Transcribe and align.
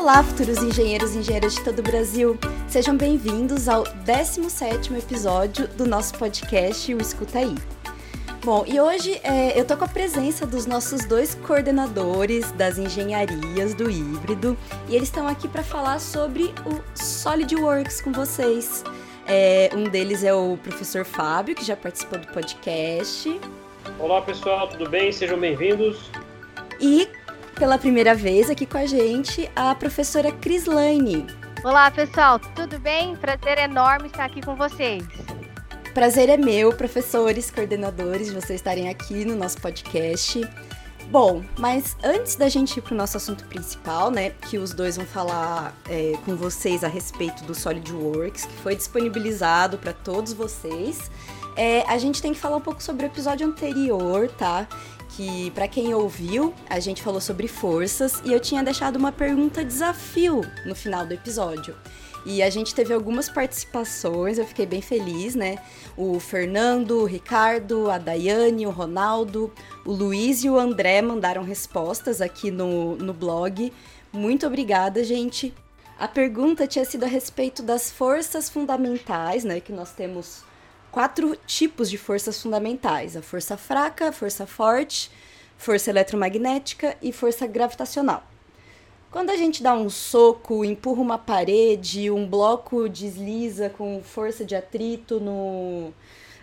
Olá, 0.00 0.22
futuros 0.22 0.62
engenheiros 0.62 1.14
e 1.14 1.18
engenheiras 1.18 1.54
de 1.54 1.62
todo 1.62 1.80
o 1.80 1.82
Brasil! 1.82 2.38
Sejam 2.66 2.96
bem-vindos 2.96 3.68
ao 3.68 3.84
17º 3.84 4.96
episódio 4.96 5.68
do 5.68 5.86
nosso 5.86 6.14
podcast 6.14 6.94
O 6.94 7.02
Escuta 7.02 7.40
Aí. 7.40 7.54
Bom, 8.42 8.64
e 8.66 8.80
hoje 8.80 9.20
é, 9.22 9.60
eu 9.60 9.66
tô 9.66 9.76
com 9.76 9.84
a 9.84 9.88
presença 9.88 10.46
dos 10.46 10.64
nossos 10.64 11.04
dois 11.04 11.34
coordenadores 11.34 12.50
das 12.52 12.78
engenharias 12.78 13.74
do 13.74 13.90
híbrido 13.90 14.56
e 14.88 14.96
eles 14.96 15.08
estão 15.08 15.28
aqui 15.28 15.46
para 15.46 15.62
falar 15.62 16.00
sobre 16.00 16.44
o 16.64 16.80
SolidWorks 16.94 18.00
com 18.00 18.10
vocês. 18.10 18.82
É, 19.26 19.68
um 19.74 19.84
deles 19.84 20.24
é 20.24 20.32
o 20.32 20.56
professor 20.62 21.04
Fábio, 21.04 21.54
que 21.54 21.62
já 21.62 21.76
participou 21.76 22.18
do 22.18 22.26
podcast. 22.28 23.38
Olá 23.98 24.22
pessoal, 24.22 24.66
tudo 24.66 24.88
bem? 24.88 25.12
Sejam 25.12 25.38
bem-vindos. 25.38 26.10
E 26.80 27.06
pela 27.60 27.76
primeira 27.76 28.14
vez 28.14 28.48
aqui 28.48 28.64
com 28.64 28.78
a 28.78 28.86
gente 28.86 29.50
a 29.54 29.74
professora 29.74 30.32
Crislaine. 30.32 31.26
Olá 31.62 31.90
pessoal, 31.90 32.38
tudo 32.38 32.78
bem? 32.78 33.14
Prazer 33.16 33.58
enorme 33.58 34.06
estar 34.06 34.24
aqui 34.24 34.40
com 34.40 34.56
vocês. 34.56 35.04
Prazer 35.92 36.30
é 36.30 36.38
meu, 36.38 36.72
professores, 36.72 37.50
coordenadores, 37.50 38.28
de 38.28 38.32
vocês 38.32 38.60
estarem 38.60 38.88
aqui 38.88 39.26
no 39.26 39.36
nosso 39.36 39.60
podcast. 39.60 40.40
Bom, 41.10 41.44
mas 41.58 41.98
antes 42.02 42.34
da 42.34 42.48
gente 42.48 42.78
ir 42.78 42.80
para 42.80 42.94
o 42.94 42.96
nosso 42.96 43.18
assunto 43.18 43.44
principal, 43.44 44.10
né, 44.10 44.30
que 44.30 44.56
os 44.56 44.72
dois 44.72 44.96
vão 44.96 45.04
falar 45.04 45.76
é, 45.86 46.14
com 46.24 46.34
vocês 46.36 46.82
a 46.82 46.88
respeito 46.88 47.44
do 47.44 47.54
SolidWorks, 47.54 48.46
que 48.46 48.56
foi 48.62 48.74
disponibilizado 48.74 49.76
para 49.76 49.92
todos 49.92 50.32
vocês, 50.32 51.10
é, 51.56 51.82
a 51.82 51.98
gente 51.98 52.22
tem 52.22 52.32
que 52.32 52.40
falar 52.40 52.56
um 52.56 52.62
pouco 52.62 52.82
sobre 52.82 53.04
o 53.04 53.06
episódio 53.08 53.46
anterior, 53.46 54.30
tá? 54.30 54.66
Que 55.16 55.50
para 55.50 55.68
quem 55.68 55.92
ouviu, 55.92 56.54
a 56.68 56.78
gente 56.80 57.02
falou 57.02 57.20
sobre 57.20 57.48
forças 57.48 58.22
e 58.24 58.32
eu 58.32 58.40
tinha 58.40 58.62
deixado 58.62 58.96
uma 58.96 59.12
pergunta 59.12 59.64
desafio 59.64 60.42
no 60.64 60.74
final 60.74 61.04
do 61.04 61.12
episódio. 61.14 61.74
E 62.24 62.42
a 62.42 62.50
gente 62.50 62.74
teve 62.74 62.92
algumas 62.92 63.28
participações, 63.28 64.38
eu 64.38 64.44
fiquei 64.44 64.66
bem 64.66 64.82
feliz, 64.82 65.34
né? 65.34 65.58
O 65.96 66.20
Fernando, 66.20 66.98
o 66.98 67.04
Ricardo, 67.06 67.90
a 67.90 67.96
Daiane, 67.96 68.66
o 68.66 68.70
Ronaldo, 68.70 69.50
o 69.86 69.92
Luiz 69.92 70.44
e 70.44 70.50
o 70.50 70.58
André 70.58 71.00
mandaram 71.00 71.42
respostas 71.42 72.20
aqui 72.20 72.50
no, 72.50 72.96
no 72.96 73.14
blog. 73.14 73.72
Muito 74.12 74.46
obrigada, 74.46 75.02
gente. 75.02 75.54
A 75.98 76.06
pergunta 76.06 76.66
tinha 76.66 76.84
sido 76.84 77.04
a 77.04 77.08
respeito 77.08 77.62
das 77.62 77.90
forças 77.90 78.50
fundamentais, 78.50 79.44
né? 79.44 79.60
Que 79.60 79.72
nós 79.72 79.92
temos 79.92 80.42
quatro 80.90 81.36
tipos 81.46 81.90
de 81.90 81.98
forças 81.98 82.40
fundamentais: 82.42 83.16
a 83.16 83.22
força 83.22 83.56
fraca, 83.56 84.08
a 84.08 84.12
força 84.12 84.46
forte, 84.46 85.10
força 85.56 85.90
eletromagnética 85.90 86.96
e 87.02 87.12
força 87.12 87.46
gravitacional. 87.46 88.24
Quando 89.10 89.30
a 89.30 89.36
gente 89.36 89.60
dá 89.60 89.74
um 89.74 89.90
soco, 89.90 90.64
empurra 90.64 91.02
uma 91.02 91.18
parede, 91.18 92.10
um 92.10 92.28
bloco 92.28 92.88
desliza 92.88 93.68
com 93.68 94.00
força 94.02 94.44
de 94.44 94.54
atrito 94.54 95.18
no, 95.18 95.92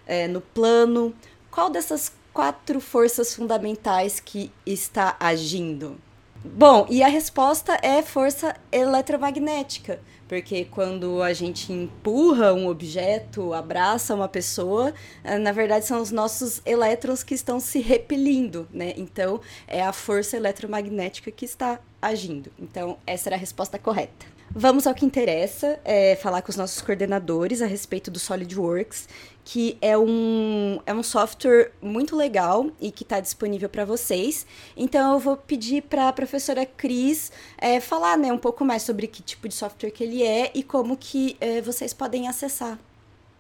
é, 0.05 0.27
no 0.27 0.41
plano, 0.41 1.15
qual 1.49 1.69
dessas 1.69 2.11
quatro 2.33 2.81
forças 2.81 3.33
fundamentais 3.33 4.19
que 4.19 4.51
está 4.65 5.15
agindo? 5.17 5.97
Bom, 6.43 6.85
e 6.89 7.01
a 7.01 7.07
resposta 7.07 7.79
é 7.81 8.01
força 8.01 8.55
eletromagnética, 8.71 9.99
porque 10.27 10.65
quando 10.65 11.21
a 11.21 11.33
gente 11.33 11.71
empurra 11.71 12.53
um 12.53 12.67
objeto, 12.67 13.53
abraça 13.53 14.13
uma 14.13 14.27
pessoa, 14.27 14.93
eh, 15.23 15.37
na 15.37 15.51
verdade 15.51 15.85
são 15.85 16.01
os 16.01 16.11
nossos 16.11 16.61
elétrons 16.65 17.23
que 17.23 17.33
estão 17.33 17.59
se 17.59 17.79
repelindo, 17.79 18.67
né? 18.71 18.93
Então 18.97 19.39
é 19.67 19.81
a 19.81 19.93
força 19.93 20.35
eletromagnética 20.37 21.31
que 21.31 21.45
está 21.45 21.79
agindo. 22.01 22.51
Então 22.59 22.97
essa 23.05 23.29
era 23.29 23.35
a 23.35 23.39
resposta 23.39 23.79
correta. 23.79 24.37
Vamos 24.49 24.87
ao 24.87 24.95
que 24.95 25.05
interessa, 25.05 25.79
é 25.83 26.15
falar 26.15 26.41
com 26.41 26.49
os 26.49 26.55
nossos 26.55 26.81
coordenadores 26.81 27.61
a 27.61 27.65
respeito 27.65 28.09
do 28.09 28.17
SolidWorks, 28.17 29.07
que 29.49 29.77
é 29.81 29.97
um, 29.97 30.81
é 30.85 30.93
um 30.93 31.01
software 31.01 31.71
muito 31.81 32.17
legal 32.17 32.69
e 32.81 32.91
que 32.91 33.03
está 33.03 33.21
disponível 33.21 33.69
para 33.69 33.85
vocês. 33.85 34.45
Então 34.75 35.13
eu 35.13 35.19
vou 35.19 35.37
pedir 35.37 35.83
para 35.83 36.09
a 36.09 36.11
professora 36.11 36.65
Cris 36.65 37.31
é, 37.57 37.79
falar 37.79 38.17
né, 38.17 38.29
um 38.29 38.37
pouco 38.37 38.65
mais 38.65 38.83
sobre 38.83 39.07
que 39.07 39.23
tipo 39.23 39.47
de 39.47 39.53
software 39.53 39.91
que 39.91 40.03
ele 40.03 40.21
é 40.21 40.51
e 40.53 40.61
como 40.61 40.97
que 40.97 41.37
é, 41.39 41.61
vocês 41.61 41.93
podem 41.93 42.27
acessar. 42.27 42.77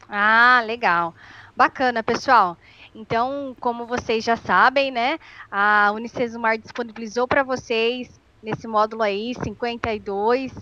Ah, 0.07 0.63
legal. 0.65 1.13
Bacana, 1.57 2.01
pessoal. 2.01 2.55
Então, 2.95 3.53
como 3.59 3.85
vocês 3.85 4.23
já 4.23 4.37
sabem, 4.37 4.91
né, 4.91 5.19
a 5.51 5.91
Unicesumar 5.93 6.57
disponibilizou 6.57 7.27
para 7.27 7.43
vocês 7.43 8.09
nesse 8.41 8.65
módulo 8.65 9.03
aí 9.03 9.35
52 9.43 10.53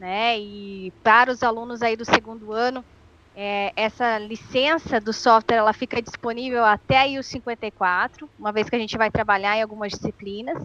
né? 0.00 0.38
E 0.38 0.92
para 1.04 1.30
os 1.30 1.42
alunos 1.42 1.82
aí 1.82 1.94
do 1.94 2.06
segundo 2.06 2.52
ano, 2.52 2.82
é, 3.36 3.72
essa 3.76 4.18
licença 4.18 5.00
do 5.00 5.12
software 5.12 5.58
ela 5.58 5.72
fica 5.72 6.00
disponível 6.02 6.64
até 6.64 6.98
aí 6.98 7.18
os 7.18 7.26
54, 7.26 8.28
uma 8.38 8.52
vez 8.52 8.68
que 8.68 8.76
a 8.76 8.78
gente 8.78 8.96
vai 8.98 9.10
trabalhar 9.10 9.56
em 9.56 9.62
algumas 9.62 9.92
disciplinas. 9.92 10.62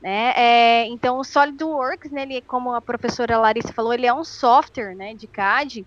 Né? 0.00 0.32
É, 0.36 0.86
então, 0.86 1.18
o 1.18 1.24
SolidWorks, 1.24 2.10
né, 2.10 2.22
ele, 2.22 2.40
como 2.42 2.74
a 2.74 2.80
professora 2.80 3.38
Larissa 3.38 3.72
falou, 3.72 3.92
ele 3.92 4.06
é 4.06 4.14
um 4.14 4.24
software 4.24 4.94
né, 4.94 5.14
de 5.14 5.26
CAD 5.26 5.86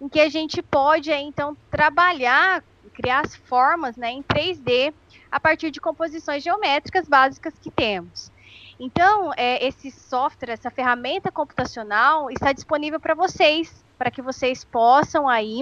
em 0.00 0.08
que 0.08 0.20
a 0.20 0.28
gente 0.28 0.60
pode, 0.60 1.10
então, 1.12 1.56
trabalhar, 1.70 2.62
criar 2.92 3.20
as 3.20 3.34
formas 3.34 3.96
né, 3.96 4.10
em 4.10 4.22
3D 4.22 4.92
a 5.30 5.40
partir 5.40 5.70
de 5.70 5.80
composições 5.80 6.42
geométricas 6.42 7.08
básicas 7.08 7.54
que 7.58 7.70
temos. 7.70 8.30
Então, 8.78 9.32
é, 9.36 9.64
esse 9.66 9.90
software, 9.90 10.52
essa 10.52 10.70
ferramenta 10.70 11.30
computacional 11.30 12.30
está 12.30 12.52
disponível 12.52 12.98
para 12.98 13.14
vocês, 13.14 13.83
para 13.98 14.10
que 14.10 14.22
vocês 14.22 14.64
possam 14.64 15.28
aí 15.28 15.60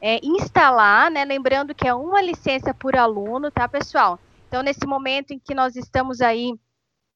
é, 0.00 0.18
instalar, 0.24 1.10
né? 1.10 1.24
Lembrando 1.24 1.74
que 1.74 1.86
é 1.86 1.94
uma 1.94 2.22
licença 2.22 2.72
por 2.72 2.96
aluno, 2.96 3.50
tá, 3.50 3.68
pessoal? 3.68 4.18
Então, 4.48 4.62
nesse 4.62 4.86
momento 4.86 5.32
em 5.32 5.38
que 5.38 5.54
nós 5.54 5.76
estamos 5.76 6.20
aí 6.20 6.54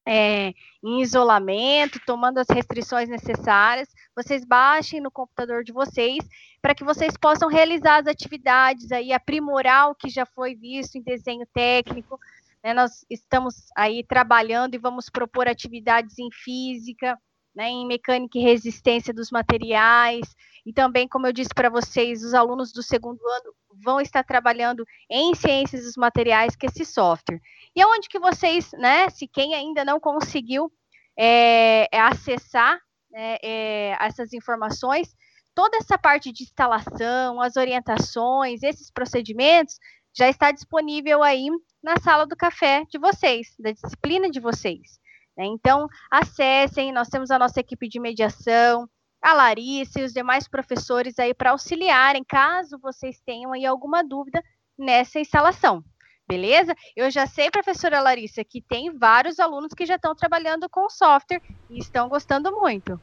é, 0.07 0.53
em 0.83 1.01
isolamento, 1.01 1.99
tomando 2.05 2.37
as 2.37 2.47
restrições 2.49 3.09
necessárias, 3.09 3.89
vocês 4.15 4.45
baixem 4.45 5.01
no 5.01 5.09
computador 5.09 5.63
de 5.63 5.73
vocês 5.73 6.19
para 6.61 6.75
que 6.75 6.83
vocês 6.83 7.17
possam 7.17 7.49
realizar 7.49 7.97
as 7.97 8.07
atividades 8.07 8.91
aí, 8.91 9.11
aprimorar 9.11 9.89
o 9.89 9.95
que 9.95 10.09
já 10.09 10.25
foi 10.25 10.55
visto 10.55 10.95
em 10.95 11.01
desenho 11.01 11.45
técnico, 11.53 12.19
né, 12.63 12.73
nós 12.73 13.05
estamos 13.09 13.67
aí 13.75 14.03
trabalhando 14.03 14.75
e 14.75 14.79
vamos 14.79 15.09
propor 15.09 15.47
atividades 15.47 16.17
em 16.17 16.29
física, 16.31 17.19
né, 17.55 17.69
em 17.69 17.87
mecânica 17.87 18.37
e 18.37 18.41
resistência 18.41 19.13
dos 19.13 19.31
materiais, 19.31 20.35
e 20.65 20.73
também, 20.73 21.07
como 21.07 21.27
eu 21.27 21.33
disse 21.33 21.53
para 21.53 21.69
vocês, 21.69 22.23
os 22.23 22.33
alunos 22.33 22.71
do 22.71 22.81
segundo 22.81 23.19
ano 23.21 23.53
vão 23.83 24.01
estar 24.01 24.23
trabalhando 24.23 24.85
em 25.09 25.35
ciências 25.35 25.83
dos 25.83 25.95
materiais, 25.95 26.55
que 26.55 26.65
é 26.65 26.69
esse 26.69 26.83
software. 26.83 27.39
E 27.75 27.81
aonde 27.81 28.09
que 28.09 28.19
vocês, 28.19 28.71
né, 28.73 29.09
se 29.09 29.27
quem 29.27 29.53
ainda 29.53 29.85
não 29.85 29.99
conseguiu 29.99 30.71
é, 31.17 31.87
é 31.91 31.99
acessar 31.99 32.79
né, 33.11 33.37
é, 33.43 33.95
essas 33.99 34.33
informações, 34.33 35.15
toda 35.53 35.77
essa 35.77 35.97
parte 35.97 36.31
de 36.31 36.43
instalação, 36.43 37.39
as 37.39 37.55
orientações, 37.55 38.63
esses 38.63 38.91
procedimentos, 38.91 39.77
já 40.17 40.29
está 40.29 40.51
disponível 40.51 41.21
aí 41.21 41.47
na 41.83 41.97
sala 41.97 42.25
do 42.25 42.35
café 42.35 42.83
de 42.89 42.97
vocês, 42.97 43.53
da 43.59 43.71
disciplina 43.71 44.29
de 44.29 44.39
vocês. 44.39 44.99
Né? 45.37 45.45
Então, 45.45 45.87
acessem, 46.09 46.91
nós 46.91 47.09
temos 47.09 47.31
a 47.31 47.39
nossa 47.39 47.59
equipe 47.59 47.87
de 47.87 47.99
mediação, 47.99 48.87
a 49.21 49.33
Larissa 49.33 49.99
e 49.99 50.03
os 50.03 50.13
demais 50.13 50.47
professores 50.47 51.17
aí 51.17 51.33
para 51.33 51.51
auxiliarem, 51.51 52.23
caso 52.23 52.77
vocês 52.79 53.19
tenham 53.25 53.53
aí 53.53 53.65
alguma 53.65 54.03
dúvida 54.03 54.43
nessa 54.77 55.19
instalação. 55.19 55.83
Beleza? 56.27 56.75
Eu 56.95 57.09
já 57.11 57.27
sei, 57.27 57.51
professora 57.51 58.01
Larissa, 58.01 58.43
que 58.43 58.61
tem 58.61 58.97
vários 58.97 59.39
alunos 59.39 59.73
que 59.73 59.85
já 59.85 59.95
estão 59.95 60.15
trabalhando 60.15 60.67
com 60.69 60.85
o 60.85 60.89
software 60.89 61.41
e 61.69 61.77
estão 61.77 62.09
gostando 62.09 62.51
muito. 62.51 62.99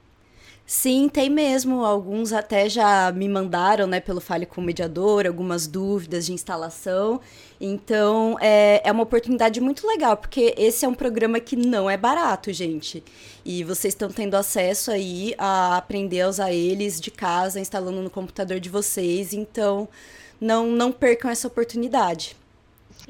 Sim, 0.75 1.07
tem 1.07 1.29
mesmo. 1.29 1.85
Alguns 1.85 2.33
até 2.33 2.67
já 2.67 3.13
me 3.13 3.29
mandaram, 3.29 3.87
né, 3.87 4.01
pelo 4.01 4.23
Fale 4.23 4.47
com 4.47 4.63
o 4.63 4.65
Mediador, 4.65 5.27
algumas 5.27 5.67
dúvidas 5.67 6.25
de 6.25 6.33
instalação. 6.33 7.21
Então, 7.61 8.39
é, 8.41 8.81
é 8.83 8.91
uma 8.91 9.03
oportunidade 9.03 9.61
muito 9.61 9.87
legal, 9.87 10.17
porque 10.17 10.55
esse 10.57 10.87
é 10.87 10.89
um 10.89 10.95
programa 10.95 11.39
que 11.41 11.57
não 11.57 11.91
é 11.91 11.99
barato, 11.99 12.51
gente. 12.55 13.05
E 13.45 13.63
vocês 13.63 13.93
estão 13.93 14.09
tendo 14.09 14.35
acesso 14.35 14.91
aí 14.91 15.35
a 15.37 15.77
aprender 15.77 16.23
a 16.23 16.29
usar 16.31 16.53
eles 16.53 16.99
de 16.99 17.11
casa, 17.11 17.61
instalando 17.61 18.01
no 18.01 18.09
computador 18.09 18.59
de 18.59 18.71
vocês. 18.71 19.35
Então, 19.35 19.87
não, 20.41 20.69
não 20.69 20.91
percam 20.91 21.31
essa 21.31 21.47
oportunidade. 21.49 22.35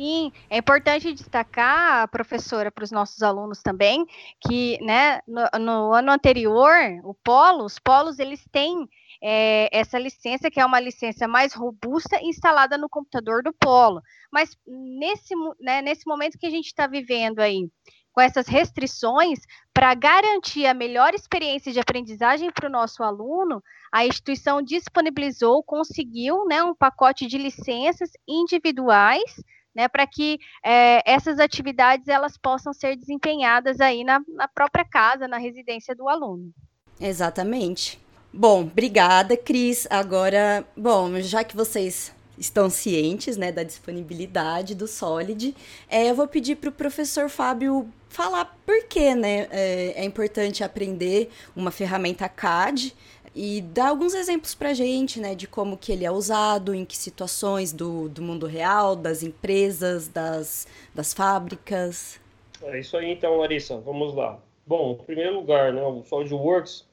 Sim, 0.03 0.33
é 0.51 0.59
importante 0.59 1.13
destacar, 1.13 2.09
professora, 2.09 2.73
para 2.73 2.83
os 2.83 2.91
nossos 2.91 3.23
alunos 3.23 3.63
também, 3.63 4.05
que 4.41 4.77
né, 4.85 5.21
no, 5.29 5.61
no, 5.61 5.95
ano 5.95 6.11
anterior, 6.11 6.75
o 7.05 7.15
Polo, 7.15 7.65
os 7.65 7.79
polos, 7.79 8.19
eles 8.19 8.45
têm 8.51 8.89
é, 9.23 9.69
essa 9.71 10.01
licença, 10.01 10.51
que 10.51 10.59
é 10.59 10.67
uma 10.67 10.81
licença 10.81 11.29
mais 11.29 11.55
robusta, 11.55 12.21
instalada 12.21 12.77
no 12.77 12.89
computador 12.89 13.45
do 13.45 13.53
Polo. 13.53 14.03
Mas 14.33 14.57
nesse, 14.67 15.37
né, 15.61 15.81
nesse 15.81 16.05
momento 16.05 16.37
que 16.37 16.47
a 16.47 16.51
gente 16.51 16.67
está 16.67 16.89
vivendo 16.89 17.39
aí, 17.39 17.71
com 18.13 18.21
essas 18.21 18.49
restrições, 18.49 19.39
para 19.73 19.95
garantir 19.95 20.67
a 20.67 20.75
melhor 20.75 21.15
experiência 21.15 21.73
de 21.73 21.79
aprendizagem 21.79 22.51
para 22.51 22.67
o 22.67 22.73
nosso 22.73 23.05
aluno, 23.05 23.63
a 23.93 24.05
instituição 24.05 24.61
disponibilizou, 24.61 25.63
conseguiu 25.63 26.45
né, 26.47 26.61
um 26.61 26.75
pacote 26.75 27.25
de 27.29 27.39
licenças 27.39 28.11
individuais 28.27 29.37
né, 29.75 29.89
para 29.89 30.07
que 30.07 30.39
é, 30.65 31.03
essas 31.11 31.39
atividades 31.39 32.09
elas 32.09 32.37
possam 32.37 32.73
ser 32.73 32.97
desempenhadas 32.97 33.81
aí 33.81 34.05
na, 34.05 34.21
na 34.29 34.49
própria 34.49 34.85
casa, 34.85 35.27
na 35.29 35.39
residência 35.39 35.95
do 35.95 36.09
aluno. 36.09 36.53
Exatamente. 37.01 37.99
Bom, 38.33 38.63
obrigada, 38.63 39.37
Cris. 39.37 39.87
Agora, 39.91 40.67
bom, 40.77 41.21
já 41.21 41.45
que 41.45 41.57
vocês 41.57 42.13
estão 42.39 42.71
cientes 42.71 43.37
né, 43.37 43.53
da 43.53 43.63
disponibilidade 43.63 44.75
do 44.75 44.87
Solid, 44.87 45.55
é, 45.89 46.11
eu 46.11 46.15
vou 46.15 46.27
pedir 46.27 46.57
para 46.57 46.71
o 46.71 46.73
professor 46.73 47.29
Fábio 47.29 47.89
falar 48.09 48.57
por 48.67 48.85
que 48.89 49.15
né, 49.15 49.49
é, 49.51 49.93
é 49.97 50.05
importante 50.05 50.65
aprender 50.65 51.31
uma 51.55 51.71
ferramenta 51.71 52.29
CAD 52.29 52.95
e 53.34 53.62
dar 53.62 53.88
alguns 53.88 54.14
exemplos 54.14 54.55
para 54.55 54.70
a 54.70 54.75
gente, 54.75 55.19
né, 55.19 55.34
de 55.34 55.46
como 55.46 55.76
que 55.76 55.90
ele 55.90 56.05
é 56.05 56.11
usado, 56.11 56.75
em 56.75 56.84
que 56.84 56.96
situações 56.96 57.73
do, 57.73 58.08
do 58.08 58.23
mundo 58.23 58.46
real, 58.46 58.94
das 58.94 59.23
empresas, 59.23 60.08
das, 60.08 60.67
das 60.94 61.14
fábricas. 61.14 62.20
É 62.62 62.79
isso 62.79 62.96
aí 62.96 63.11
então, 63.11 63.37
Larissa, 63.37 63.79
vamos 63.79 64.14
lá. 64.14 64.38
Bom, 64.67 64.99
em 65.00 65.05
primeiro 65.05 65.34
lugar, 65.34 65.73
né, 65.73 65.82
o 65.82 66.02
SolidWorks, 66.05 66.87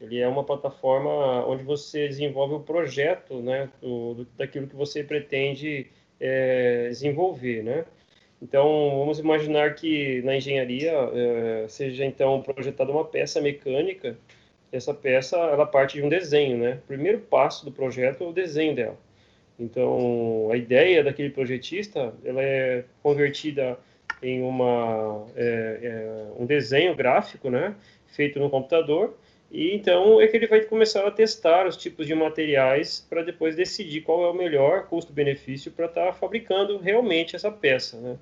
ele 0.00 0.18
é 0.18 0.28
uma 0.28 0.44
plataforma 0.44 1.46
onde 1.46 1.64
você 1.64 2.06
desenvolve 2.06 2.54
o 2.54 2.60
projeto, 2.60 3.36
né, 3.36 3.70
do 3.80 4.26
daquilo 4.36 4.66
que 4.66 4.76
você 4.76 5.02
pretende 5.02 5.86
é, 6.20 6.88
desenvolver, 6.88 7.62
né. 7.62 7.84
Então, 8.40 8.98
vamos 8.98 9.18
imaginar 9.18 9.74
que 9.74 10.20
na 10.22 10.36
engenharia 10.36 10.92
é, 10.92 11.66
seja 11.68 12.04
então 12.04 12.42
projetada 12.42 12.92
uma 12.92 13.04
peça 13.04 13.40
mecânica 13.40 14.16
essa 14.72 14.92
peça 14.92 15.36
ela 15.36 15.66
parte 15.66 15.94
de 15.98 16.02
um 16.02 16.08
desenho, 16.08 16.58
né? 16.58 16.80
O 16.84 16.86
primeiro 16.86 17.20
passo 17.20 17.64
do 17.64 17.72
projeto 17.72 18.24
é 18.24 18.26
o 18.26 18.32
desenho 18.32 18.74
dela. 18.74 18.98
Então, 19.58 20.48
a 20.52 20.56
ideia 20.56 21.02
daquele 21.02 21.30
projetista 21.30 22.12
ela 22.24 22.42
é 22.42 22.84
convertida 23.02 23.78
em 24.22 24.42
uma, 24.42 25.26
é, 25.34 25.78
é, 25.82 26.26
um 26.38 26.46
desenho 26.46 26.94
gráfico, 26.94 27.50
né? 27.50 27.74
Feito 28.06 28.38
no 28.38 28.50
computador. 28.50 29.16
E 29.50 29.74
então 29.74 30.20
é 30.20 30.26
que 30.26 30.36
ele 30.36 30.46
vai 30.46 30.60
começar 30.62 31.06
a 31.06 31.10
testar 31.10 31.66
os 31.66 31.76
tipos 31.76 32.06
de 32.06 32.14
materiais 32.14 33.06
para 33.08 33.22
depois 33.22 33.54
decidir 33.54 34.00
qual 34.02 34.24
é 34.24 34.30
o 34.30 34.34
melhor 34.34 34.86
custo-benefício 34.88 35.70
para 35.70 35.86
estar 35.86 36.06
tá 36.06 36.12
fabricando 36.12 36.78
realmente 36.78 37.36
essa 37.36 37.50
peça, 37.50 37.98
né? 38.00 38.18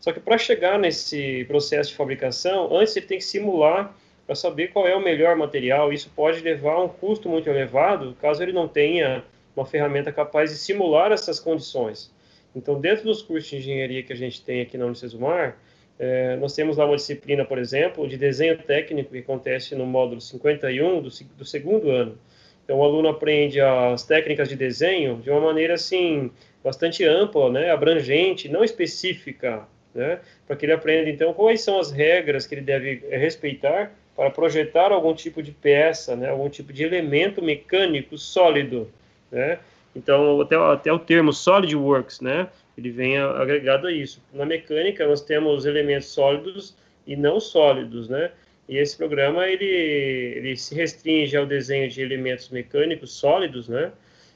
Só 0.00 0.12
que 0.12 0.20
para 0.20 0.36
chegar 0.36 0.78
nesse 0.78 1.44
processo 1.46 1.90
de 1.90 1.96
fabricação, 1.96 2.76
antes 2.76 2.94
ele 2.96 3.06
tem 3.06 3.18
que 3.18 3.24
simular 3.24 3.96
para 4.26 4.34
saber 4.34 4.68
qual 4.68 4.86
é 4.86 4.94
o 4.94 5.02
melhor 5.02 5.36
material. 5.36 5.92
Isso 5.92 6.10
pode 6.14 6.40
levar 6.40 6.72
a 6.72 6.82
um 6.82 6.88
custo 6.88 7.28
muito 7.28 7.48
elevado, 7.48 8.16
caso 8.20 8.42
ele 8.42 8.52
não 8.52 8.66
tenha 8.66 9.24
uma 9.54 9.64
ferramenta 9.64 10.12
capaz 10.12 10.50
de 10.50 10.56
simular 10.56 11.12
essas 11.12 11.38
condições. 11.38 12.12
Então, 12.54 12.80
dentro 12.80 13.04
dos 13.04 13.22
cursos 13.22 13.48
de 13.48 13.56
engenharia 13.56 14.02
que 14.02 14.12
a 14.12 14.16
gente 14.16 14.42
tem 14.42 14.60
aqui 14.60 14.76
na 14.76 14.86
Unicesumar, 14.86 15.56
é, 15.98 16.36
nós 16.36 16.54
temos 16.54 16.76
lá 16.76 16.84
uma 16.84 16.96
disciplina, 16.96 17.44
por 17.44 17.58
exemplo, 17.58 18.06
de 18.06 18.16
desenho 18.16 18.58
técnico 18.58 19.12
que 19.12 19.18
acontece 19.18 19.74
no 19.74 19.86
módulo 19.86 20.20
51 20.20 21.02
do, 21.02 21.08
do 21.38 21.44
segundo 21.44 21.90
ano. 21.90 22.18
Então, 22.64 22.78
o 22.78 22.84
aluno 22.84 23.08
aprende 23.08 23.60
as 23.60 24.02
técnicas 24.02 24.48
de 24.48 24.56
desenho 24.56 25.20
de 25.22 25.30
uma 25.30 25.40
maneira, 25.40 25.74
assim, 25.74 26.30
bastante 26.64 27.04
ampla, 27.04 27.50
né, 27.50 27.70
abrangente, 27.70 28.48
não 28.48 28.64
específica, 28.64 29.66
né, 29.94 30.18
para 30.46 30.56
que 30.56 30.66
ele 30.66 30.72
aprenda, 30.72 31.08
então, 31.08 31.32
quais 31.32 31.60
são 31.60 31.78
as 31.78 31.92
regras 31.92 32.46
que 32.46 32.56
ele 32.56 32.62
deve 32.62 33.04
respeitar 33.10 33.92
para 34.16 34.30
projetar 34.30 34.92
algum 34.92 35.14
tipo 35.14 35.42
de 35.42 35.52
peça, 35.52 36.16
né, 36.16 36.30
algum 36.30 36.48
tipo 36.48 36.72
de 36.72 36.82
elemento 36.82 37.42
mecânico 37.42 38.16
sólido, 38.16 38.90
né? 39.30 39.58
Então, 39.94 40.40
até, 40.40 40.56
até 40.56 40.92
o 40.92 40.98
termo 40.98 41.32
SolidWorks, 41.32 42.20
né, 42.20 42.48
ele 42.76 42.90
vem 42.90 43.18
agregado 43.18 43.86
a 43.86 43.92
isso. 43.92 44.22
Na 44.32 44.44
mecânica, 44.44 45.06
nós 45.06 45.22
temos 45.22 45.64
elementos 45.64 46.08
sólidos 46.08 46.74
e 47.06 47.16
não 47.16 47.38
sólidos, 47.38 48.08
né? 48.08 48.30
E 48.68 48.78
esse 48.78 48.96
programa, 48.96 49.46
ele, 49.46 49.64
ele 49.64 50.56
se 50.56 50.74
restringe 50.74 51.36
ao 51.36 51.46
desenho 51.46 51.88
de 51.88 52.02
elementos 52.02 52.48
mecânicos 52.48 53.12
sólidos, 53.12 53.68
né? 53.68 53.92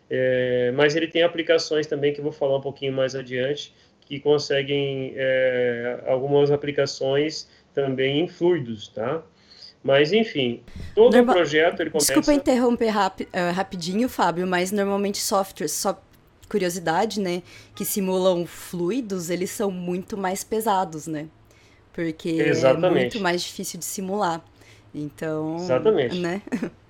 É, 0.08 0.72
mas 0.74 0.96
ele 0.96 1.06
tem 1.06 1.22
aplicações 1.22 1.86
também, 1.86 2.12
que 2.12 2.20
eu 2.20 2.24
vou 2.24 2.32
falar 2.32 2.56
um 2.56 2.60
pouquinho 2.60 2.92
mais 2.92 3.14
adiante, 3.14 3.74
que 4.06 4.18
conseguem 4.18 5.12
é, 5.16 6.00
algumas 6.06 6.50
aplicações 6.50 7.48
também 7.74 8.20
em 8.20 8.28
fluidos, 8.28 8.88
tá? 8.88 9.22
Mas, 9.82 10.12
enfim, 10.12 10.62
todo 10.94 11.16
Norma... 11.16 11.32
o 11.32 11.36
projeto 11.36 11.80
ele 11.80 11.90
começa... 11.90 12.12
Desculpa 12.12 12.32
interromper 12.32 12.90
rap... 12.90 13.22
uh, 13.22 13.52
rapidinho, 13.54 14.08
Fábio, 14.08 14.46
mas 14.46 14.70
normalmente 14.70 15.18
softwares, 15.18 15.72
só 15.72 16.00
curiosidade, 16.48 17.20
né, 17.20 17.42
que 17.74 17.84
simulam 17.84 18.44
fluidos, 18.44 19.30
eles 19.30 19.50
são 19.50 19.70
muito 19.70 20.18
mais 20.18 20.42
pesados, 20.42 21.06
né? 21.06 21.28
Porque 21.92 22.28
Exatamente. 22.28 22.98
é 22.98 23.00
muito 23.00 23.20
mais 23.20 23.42
difícil 23.42 23.78
de 23.78 23.84
simular. 23.84 24.44
Então, 24.94 25.56
Exatamente. 25.56 26.18
né? 26.18 26.42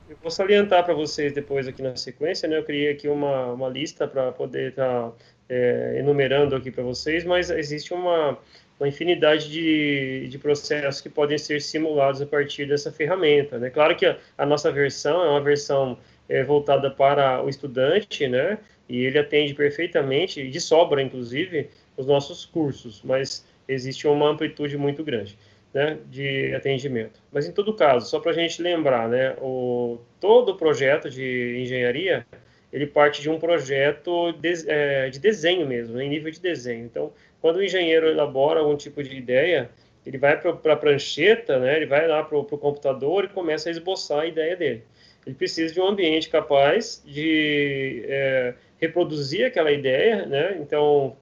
Eu 0.09 0.17
vou 0.21 0.31
salientar 0.31 0.85
para 0.85 0.95
vocês 0.95 1.33
depois 1.33 1.69
aqui 1.69 1.83
na 1.83 1.95
sequência, 1.95 2.49
né? 2.49 2.59
Eu 2.59 2.65
criei 2.65 2.91
aqui 2.91 3.07
uma, 3.07 3.53
uma 3.53 3.69
lista 3.69 4.09
para 4.09 4.33
poder 4.33 4.71
estar 4.71 5.11
tá, 5.11 5.13
é, 5.49 5.97
enumerando 5.99 6.57
aqui 6.57 6.71
para 6.71 6.83
vocês, 6.83 7.25
mas 7.25 7.51
existe 7.51 7.95
uma 7.95 8.37
uma 8.81 8.89
infinidade 8.89 9.51
de, 9.51 10.27
de 10.29 10.39
processos 10.39 11.01
que 11.01 11.09
podem 11.09 11.37
ser 11.37 11.61
simulados 11.61 12.23
a 12.23 12.27
partir 12.27 12.67
dessa 12.67 12.91
ferramenta. 12.91 13.59
Né? 13.59 13.69
Claro 13.69 13.95
que 13.95 14.07
a, 14.07 14.17
a 14.39 14.47
nossa 14.47 14.73
versão 14.73 15.23
é 15.23 15.29
uma 15.29 15.41
versão 15.41 15.99
é, 16.29 16.43
voltada 16.43 16.91
para 16.91 17.45
o 17.45 17.49
estudante, 17.49 18.27
né? 18.27 18.59
e 18.89 19.05
ele 19.05 19.19
atende 19.19 19.55
perfeitamente, 19.55 20.49
de 20.49 20.61
sobra, 20.61 21.03
inclusive, 21.03 21.69
os 21.97 22.07
nossos 22.07 22.45
cursos, 22.45 23.03
mas 23.05 23.47
existe 23.69 24.09
uma 24.09 24.31
amplitude 24.31 24.77
muito 24.77 25.05
grande 25.05 25.39
né, 25.73 25.99
de 26.09 26.55
atendimento. 26.55 27.21
Mas, 27.33 27.47
em 27.47 27.53
todo 27.53 27.73
caso, 27.75 28.09
só 28.09 28.19
para 28.19 28.33
a 28.33 28.35
gente 28.35 28.61
lembrar, 28.61 29.09
né, 29.09 29.37
o, 29.41 29.99
todo 30.19 30.57
projeto 30.57 31.09
de 31.09 31.59
engenharia, 31.61 32.27
ele 32.73 32.87
parte 32.87 33.23
de 33.23 33.31
um 33.31 33.39
projeto 33.39 34.33
de, 34.33 34.69
é, 34.69 35.11
de 35.11 35.19
desenho 35.19 35.67
mesmo, 35.67 35.97
né, 35.97 36.05
em 36.05 36.09
nível 36.09 36.31
de 36.31 36.41
desenho. 36.41 36.85
Então, 36.85 37.13
quando 37.41 37.57
o 37.57 37.63
engenheiro 37.63 38.09
elabora 38.09 38.61
algum 38.61 38.77
tipo 38.77 39.03
de 39.03 39.17
ideia, 39.17 39.71
ele 40.05 40.19
vai 40.19 40.39
para 40.41 40.73
a 40.73 40.77
prancheta, 40.77 41.59
né, 41.59 41.77
ele 41.77 41.87
vai 41.87 42.07
lá 42.07 42.23
para 42.23 42.37
o 42.39 42.45
computador 42.45 43.25
e 43.25 43.29
começa 43.29 43.69
a 43.69 43.73
esboçar 43.73 44.21
a 44.21 44.27
ideia 44.27 44.57
dele. 44.57 44.83
Ele 45.27 45.35
precisa 45.35 45.73
de 45.73 45.81
um 45.81 45.87
ambiente 45.87 46.29
capaz 46.29 47.03
de 47.05 48.05
é, 48.07 48.55
reproduzir 48.81 49.45
aquela 49.45 49.71
ideia, 49.71 50.27
né, 50.27 50.59
então, 50.61 51.17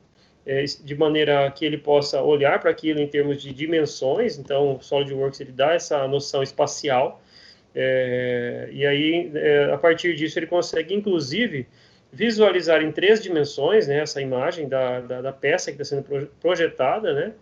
é, 0.46 0.64
de 0.64 0.94
maneira 0.94 1.50
que 1.50 1.64
ele 1.64 1.78
possa 1.78 2.22
olhar 2.22 2.60
para 2.60 2.70
aquilo 2.70 3.00
em 3.00 3.06
termos 3.06 3.42
de 3.42 3.52
dimensões, 3.52 4.38
então 4.38 4.76
o 4.76 4.82
SolidWorks 4.82 5.40
ele 5.40 5.52
dá 5.52 5.74
essa 5.74 6.06
noção 6.06 6.42
espacial, 6.42 7.20
é, 7.74 8.68
e 8.72 8.86
aí, 8.86 9.30
é, 9.34 9.72
a 9.72 9.78
partir 9.78 10.14
disso, 10.14 10.38
ele 10.38 10.46
consegue, 10.46 10.94
inclusive, 10.94 11.66
visualizar 12.12 12.82
em 12.82 12.90
três 12.90 13.22
dimensões 13.22 13.86
né, 13.86 14.00
essa 14.00 14.20
imagem 14.20 14.68
da, 14.68 15.00
da, 15.00 15.20
da 15.20 15.32
peça 15.32 15.70
que 15.70 15.80
está 15.80 15.96
sendo 15.96 16.28
projetada, 16.40 17.12
né, 17.12 17.32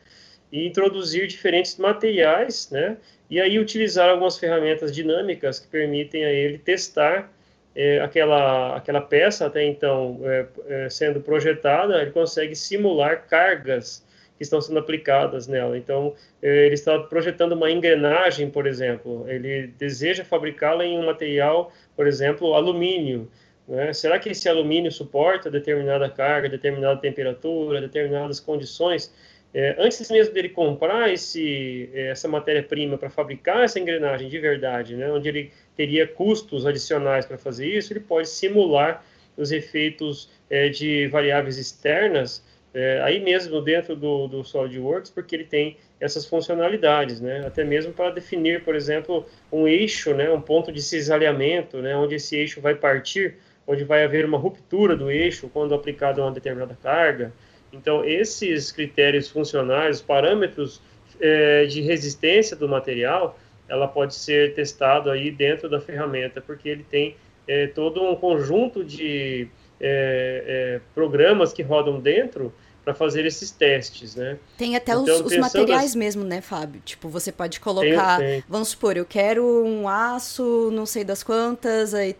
e 0.51 0.67
introduzir 0.67 1.27
diferentes 1.27 1.77
materiais, 1.77 2.69
né, 2.71 2.97
e 3.29 3.41
aí 3.41 3.59
utilizar 3.59 4.09
algumas 4.09 4.39
ferramentas 4.39 4.93
dinâmicas 4.93 5.59
que 5.59 5.67
permitem 5.69 6.25
a 6.25 6.33
ele 6.33 6.59
testar 6.59 7.31
é, 7.77 8.01
aquela, 8.01 8.77
aquela 8.77 9.03
peça 9.03 9.45
até 9.45 9.63
então 9.63 10.19
é, 10.25 10.47
é, 10.67 10.89
sendo 10.89 11.21
projetada, 11.21 12.01
ele 12.01 12.11
consegue 12.11 12.55
simular 12.57 13.27
cargas 13.29 14.05
que 14.39 14.43
estão 14.43 14.61
sendo 14.61 14.79
aplicadas 14.79 15.47
nela. 15.47 15.77
Então, 15.77 16.15
é, 16.43 16.67
ele 16.67 16.75
está 16.75 16.99
projetando 16.99 17.53
uma 17.53 17.71
engrenagem, 17.71 18.51
por 18.51 18.67
exemplo, 18.67 19.27
ele 19.29 19.69
deseja 19.79 20.25
fabricá-la 20.25 20.85
em 20.85 20.99
um 20.99 21.07
material, 21.07 21.71
por 21.95 22.07
exemplo, 22.07 22.55
alumínio. 22.55 23.31
Né? 23.69 23.93
Será 23.93 24.19
que 24.19 24.29
esse 24.31 24.49
alumínio 24.49 24.93
suporta 24.93 25.51
determinada 25.51 26.09
carga, 26.09 26.49
determinada 26.49 27.01
temperatura, 27.01 27.81
determinadas 27.81 28.39
condições? 28.39 29.13
É, 29.53 29.75
antes 29.79 30.11
mesmo 30.11 30.35
dele 30.35 30.51
comprar 30.51 31.11
esse, 31.11 31.89
é, 31.95 32.09
essa 32.09 32.29
matéria-prima 32.29 32.99
para 32.99 33.09
fabricar 33.09 33.65
essa 33.65 33.81
engrenagem 33.81 34.29
de 34.29 34.39
verdade, 34.39 34.97
né, 34.97 35.11
onde 35.11 35.29
ele 35.29 35.51
teria 35.75 36.07
custos 36.07 36.67
adicionais 36.67 37.25
para 37.25 37.39
fazer 37.39 37.67
isso, 37.67 37.93
ele 37.93 38.01
pode 38.01 38.29
simular 38.29 39.03
os 39.37 39.53
efeitos 39.53 40.31
é, 40.51 40.69
de 40.69 41.07
variáveis 41.09 41.57
externas, 41.59 42.45
é, 42.75 43.01
aí 43.03 43.19
mesmo 43.19 43.63
dentro 43.63 43.97
do, 43.97 44.27
do 44.29 44.45
SolidWorks, 44.45 45.11
porque 45.11 45.35
ele 45.35 45.45
tem 45.45 45.79
essas 45.99 46.27
funcionalidades, 46.27 47.21
né, 47.21 47.43
até 47.47 47.65
mesmo 47.65 47.95
para 47.95 48.11
definir, 48.11 48.63
por 48.63 48.75
exemplo, 48.75 49.25
um 49.51 49.67
eixo, 49.67 50.13
né, 50.13 50.31
um 50.31 50.41
ponto 50.41 50.71
de 50.71 50.83
cisalhamento, 50.83 51.79
né, 51.79 51.97
onde 51.97 52.17
esse 52.17 52.37
eixo 52.37 52.61
vai 52.61 52.75
partir 52.75 53.37
onde 53.67 53.85
vai 53.85 54.05
haver 54.05 54.25
uma 54.25 54.39
ruptura 54.39 54.97
do 54.97 55.11
eixo 55.11 55.49
quando 55.49 55.75
aplicado 55.75 56.21
uma 56.23 56.31
determinada 56.31 56.77
carga. 56.83 57.33
Então, 57.73 58.05
esses 58.05 58.71
critérios 58.71 59.29
funcionais, 59.29 60.01
parâmetros 60.01 60.81
é, 61.21 61.65
de 61.65 61.81
resistência 61.81 62.57
do 62.57 62.69
material, 62.69 63.39
ela 63.69 63.89
pode 63.89 64.15
ser 64.15 64.55
testado 64.55 65.11
aí 65.11 65.31
dentro 65.31 65.69
da 65.69 65.81
ferramenta, 65.81 66.41
porque 66.41 66.69
ele 66.69 66.85
tem 66.85 67.17
é, 67.49 67.67
todo 67.67 68.03
um 68.03 68.15
conjunto 68.15 68.85
de 68.85 69.49
é, 69.81 70.45
é, 70.47 70.81
programas 70.95 71.53
que 71.53 71.63
rodam 71.63 72.01
dentro 72.01 72.53
para 72.87 72.95
fazer 72.95 73.27
esses 73.27 73.51
testes, 73.51 74.15
né? 74.15 74.39
Tem 74.57 74.77
até 74.77 74.93
então, 74.93 75.03
os, 75.03 75.33
os 75.33 75.37
materiais 75.37 75.91
assim, 75.91 75.99
mesmo, 75.99 76.23
né, 76.23 76.41
Fábio? 76.41 76.81
Tipo, 76.85 77.09
você 77.09 77.33
pode 77.33 77.59
colocar, 77.59 78.19
tem, 78.19 78.29
tem. 78.29 78.45
vamos 78.49 78.69
supor, 78.69 78.97
eu 78.97 79.05
quero 79.05 79.45
um 79.67 79.89
aço, 79.89 80.71
não 80.73 80.87
sei 80.87 81.03
das 81.03 81.25
quantas, 81.25 81.93
aí 81.93 82.15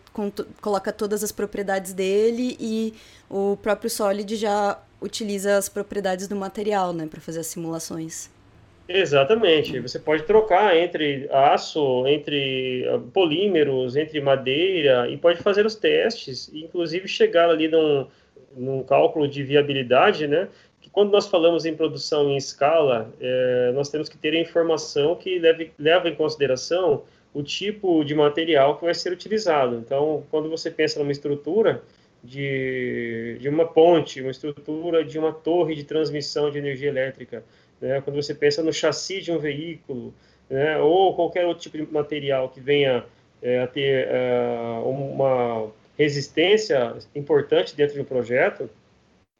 coloca 0.61 0.91
todas 0.91 1.23
as 1.23 1.31
propriedades 1.31 1.93
dele 1.93 2.57
e 2.59 2.93
o 3.29 3.57
próprio 3.63 3.89
Solid 3.89 4.35
já 4.35 4.77
utiliza 5.01 5.55
as 5.55 5.69
propriedades 5.69 6.27
do 6.27 6.35
material, 6.35 6.91
né, 6.91 7.07
para 7.09 7.21
fazer 7.21 7.39
as 7.39 7.47
simulações. 7.47 8.29
Exatamente. 8.89 9.79
Você 9.79 9.99
pode 9.99 10.23
trocar 10.23 10.75
entre 10.75 11.29
aço, 11.31 12.05
entre 12.07 12.85
ah, 12.89 12.99
polímeros, 13.13 13.95
entre 13.95 14.19
madeira 14.19 15.09
e 15.09 15.15
pode 15.15 15.41
fazer 15.41 15.65
os 15.65 15.75
testes, 15.75 16.49
inclusive 16.53 17.07
chegar 17.07 17.49
ali 17.49 17.69
num, 17.69 18.07
num 18.57 18.83
cálculo 18.83 19.27
de 19.27 19.43
viabilidade, 19.43 20.27
né? 20.27 20.47
Que 20.81 20.89
quando 20.89 21.11
nós 21.11 21.27
falamos 21.27 21.65
em 21.65 21.75
produção 21.75 22.29
em 22.29 22.37
escala, 22.37 23.13
é, 23.21 23.71
nós 23.73 23.89
temos 23.89 24.09
que 24.09 24.17
ter 24.17 24.33
a 24.33 24.39
informação 24.39 25.15
que 25.15 25.39
leve, 25.39 25.71
leva 25.77 26.09
em 26.09 26.15
consideração 26.15 27.03
o 27.33 27.43
tipo 27.43 28.03
de 28.03 28.15
material 28.15 28.77
que 28.77 28.85
vai 28.85 28.93
ser 28.93 29.11
utilizado. 29.13 29.75
Então, 29.75 30.23
quando 30.31 30.49
você 30.49 30.71
pensa 30.71 30.99
numa 30.99 31.11
estrutura 31.11 31.83
de, 32.23 33.37
de 33.39 33.47
uma 33.47 33.65
ponte, 33.65 34.21
uma 34.21 34.31
estrutura 34.31 35.03
de 35.03 35.19
uma 35.19 35.31
torre 35.31 35.75
de 35.75 35.83
transmissão 35.83 36.49
de 36.49 36.57
energia 36.57 36.89
elétrica, 36.89 37.43
né? 37.79 38.01
quando 38.01 38.15
você 38.15 38.33
pensa 38.33 38.63
no 38.63 38.73
chassi 38.73 39.21
de 39.21 39.31
um 39.31 39.37
veículo, 39.37 40.13
né? 40.49 40.77
ou 40.79 41.15
qualquer 41.15 41.45
outro 41.45 41.63
tipo 41.63 41.77
de 41.77 41.91
material 41.91 42.49
que 42.49 42.59
venha 42.59 43.05
é, 43.41 43.61
a 43.61 43.67
ter 43.67 44.07
é, 44.09 44.81
uma 44.83 45.71
resistência 45.97 46.95
importante 47.15 47.75
dentro 47.75 47.95
de 47.95 48.01
um 48.01 48.05
projeto, 48.05 48.69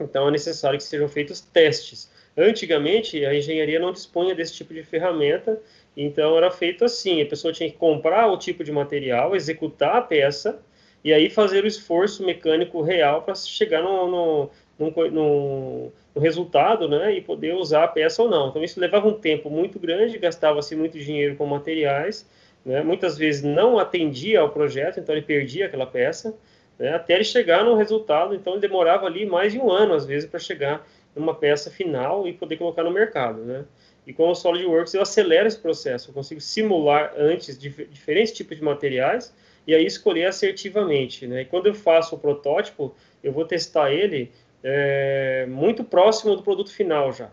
então 0.02 0.28
é 0.28 0.32
necessário 0.32 0.78
que 0.78 0.84
sejam 0.84 1.08
feitos 1.08 1.42
testes. 1.42 2.12
Antigamente, 2.38 3.26
a 3.26 3.34
engenharia 3.34 3.80
não 3.80 3.92
dispunha 3.92 4.36
desse 4.36 4.54
tipo 4.54 4.74
de 4.74 4.84
ferramenta, 4.84 5.60
então 5.96 6.38
era 6.38 6.52
feito 6.52 6.86
assim: 6.86 7.22
a 7.22 7.26
pessoa 7.26 7.52
tinha 7.52 7.70
que 7.70 7.78
comprar 7.78 8.28
o 8.28 8.38
tipo 8.38 8.64
de 8.64 8.72
material, 8.72 9.36
executar 9.36 9.96
a 9.96 10.02
peça 10.02 10.60
e 11.04 11.14
aí 11.14 11.30
fazer 11.30 11.64
o 11.64 11.68
esforço 11.68 12.24
mecânico 12.26 12.82
real 12.82 13.24
para 13.24 13.34
chegar 13.34 13.82
no, 13.82 14.08
no, 14.08 14.52
no, 14.78 15.92
no, 16.14 16.22
resultado 16.22 16.88
né, 16.88 17.16
e 17.16 17.22
poder 17.22 17.56
usar 17.56 17.84
a 17.84 17.88
peça 17.88 18.22
ou 18.22 18.30
não. 18.30 18.50
Então, 18.50 18.64
isso 18.64 18.80
levava 18.80 19.08
um 19.08 19.14
tempo 19.14 19.50
muito 19.50 19.80
grande, 19.80 20.18
gastava-se 20.18 20.76
muito 20.76 20.98
dinheiro 21.00 21.36
com 21.36 21.46
materiais, 21.46 22.28
né, 22.68 22.84
muitas 22.84 23.18
vezes 23.18 23.42
não 23.44 23.80
atendia 23.80 24.42
ao 24.42 24.50
projeto, 24.50 25.00
então 25.00 25.16
ele 25.16 25.26
perdia 25.26 25.68
aquela 25.68 25.86
peça, 25.86 26.38
né, 26.78 26.94
até 26.94 27.16
ele 27.16 27.24
chegar 27.24 27.64
no 27.64 27.76
resultado. 27.76 28.36
Então, 28.36 28.54
ele 28.54 28.62
demorava 28.62 29.06
ali 29.06 29.26
mais 29.26 29.54
de 29.54 29.58
um 29.58 29.72
ano, 29.72 29.94
às 29.94 30.06
vezes, 30.06 30.30
para 30.30 30.38
chegar 30.38 30.86
numa 31.16 31.34
peça 31.34 31.72
final 31.72 32.28
e 32.28 32.34
poder 32.34 32.58
colocar 32.58 32.84
no 32.84 32.92
mercado. 32.92 33.42
Né? 33.42 33.64
E 34.06 34.12
com 34.12 34.30
o 34.30 34.36
SolidWorks 34.36 34.94
eu 34.94 35.02
acelero 35.02 35.48
esse 35.48 35.58
processo, 35.58 36.10
eu 36.10 36.14
consigo 36.14 36.42
simular 36.42 37.14
antes 37.18 37.58
diferentes 37.58 38.34
tipos 38.34 38.58
de 38.58 38.64
materiais 38.64 39.34
e 39.66 39.74
aí 39.74 39.86
escolher 39.86 40.26
assertivamente. 40.26 41.26
Né? 41.26 41.44
E 41.44 41.46
quando 41.46 41.68
eu 41.68 41.74
faço 41.74 42.16
o 42.16 42.20
protótipo, 42.20 42.94
eu 43.24 43.32
vou 43.32 43.46
testar 43.46 43.94
ele 43.94 44.30
é, 44.62 45.46
muito 45.48 45.86
próximo 45.86 46.36
do 46.36 46.44
produto 46.44 46.72
final 46.72 47.14
já. 47.14 47.30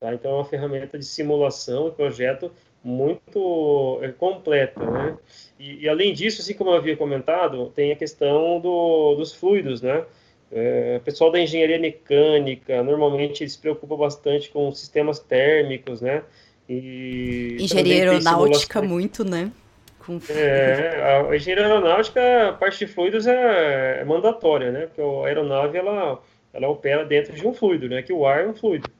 Tá? 0.00 0.14
Então, 0.14 0.30
é 0.30 0.34
uma 0.36 0.44
ferramenta 0.46 0.98
de 0.98 1.04
simulação 1.04 1.88
e 1.88 1.90
projeto 1.90 2.50
muito 2.82 3.98
é, 4.02 4.08
completa, 4.08 4.84
né? 4.90 5.16
E, 5.58 5.84
e, 5.84 5.88
além 5.88 6.12
disso, 6.12 6.40
assim 6.40 6.54
como 6.54 6.70
eu 6.70 6.76
havia 6.76 6.96
comentado, 6.96 7.70
tem 7.74 7.92
a 7.92 7.96
questão 7.96 8.58
do, 8.60 9.14
dos 9.16 9.34
fluidos, 9.34 9.82
né? 9.82 10.04
É, 10.50 10.96
o 11.00 11.04
pessoal 11.04 11.30
da 11.30 11.40
engenharia 11.40 11.78
mecânica, 11.78 12.82
normalmente 12.82 13.48
se 13.48 13.58
preocupam 13.58 13.96
bastante 13.96 14.50
com 14.50 14.72
sistemas 14.72 15.18
térmicos, 15.18 16.00
né? 16.00 16.22
E 16.68 17.56
engenharia 17.60 18.10
aeronáutica 18.10 18.80
muito, 18.80 19.24
né? 19.24 19.52
Com... 20.04 20.18
É, 20.30 21.28
a 21.28 21.30
engenharia 21.36 21.66
aeronáutica, 21.66 22.48
a 22.48 22.52
parte 22.52 22.84
de 22.84 22.92
fluidos 22.92 23.26
é, 23.26 24.00
é 24.00 24.04
mandatória, 24.04 24.72
né? 24.72 24.86
Porque 24.86 25.02
a 25.02 25.26
aeronave, 25.28 25.78
ela 25.78 26.20
ela 26.52 26.68
opera 26.68 27.04
dentro 27.04 27.32
de 27.32 27.46
um 27.46 27.54
fluido, 27.54 27.88
né? 27.88 28.02
Que 28.02 28.12
o 28.12 28.26
ar 28.26 28.44
é 28.44 28.46
um 28.48 28.54
fluido. 28.54 28.90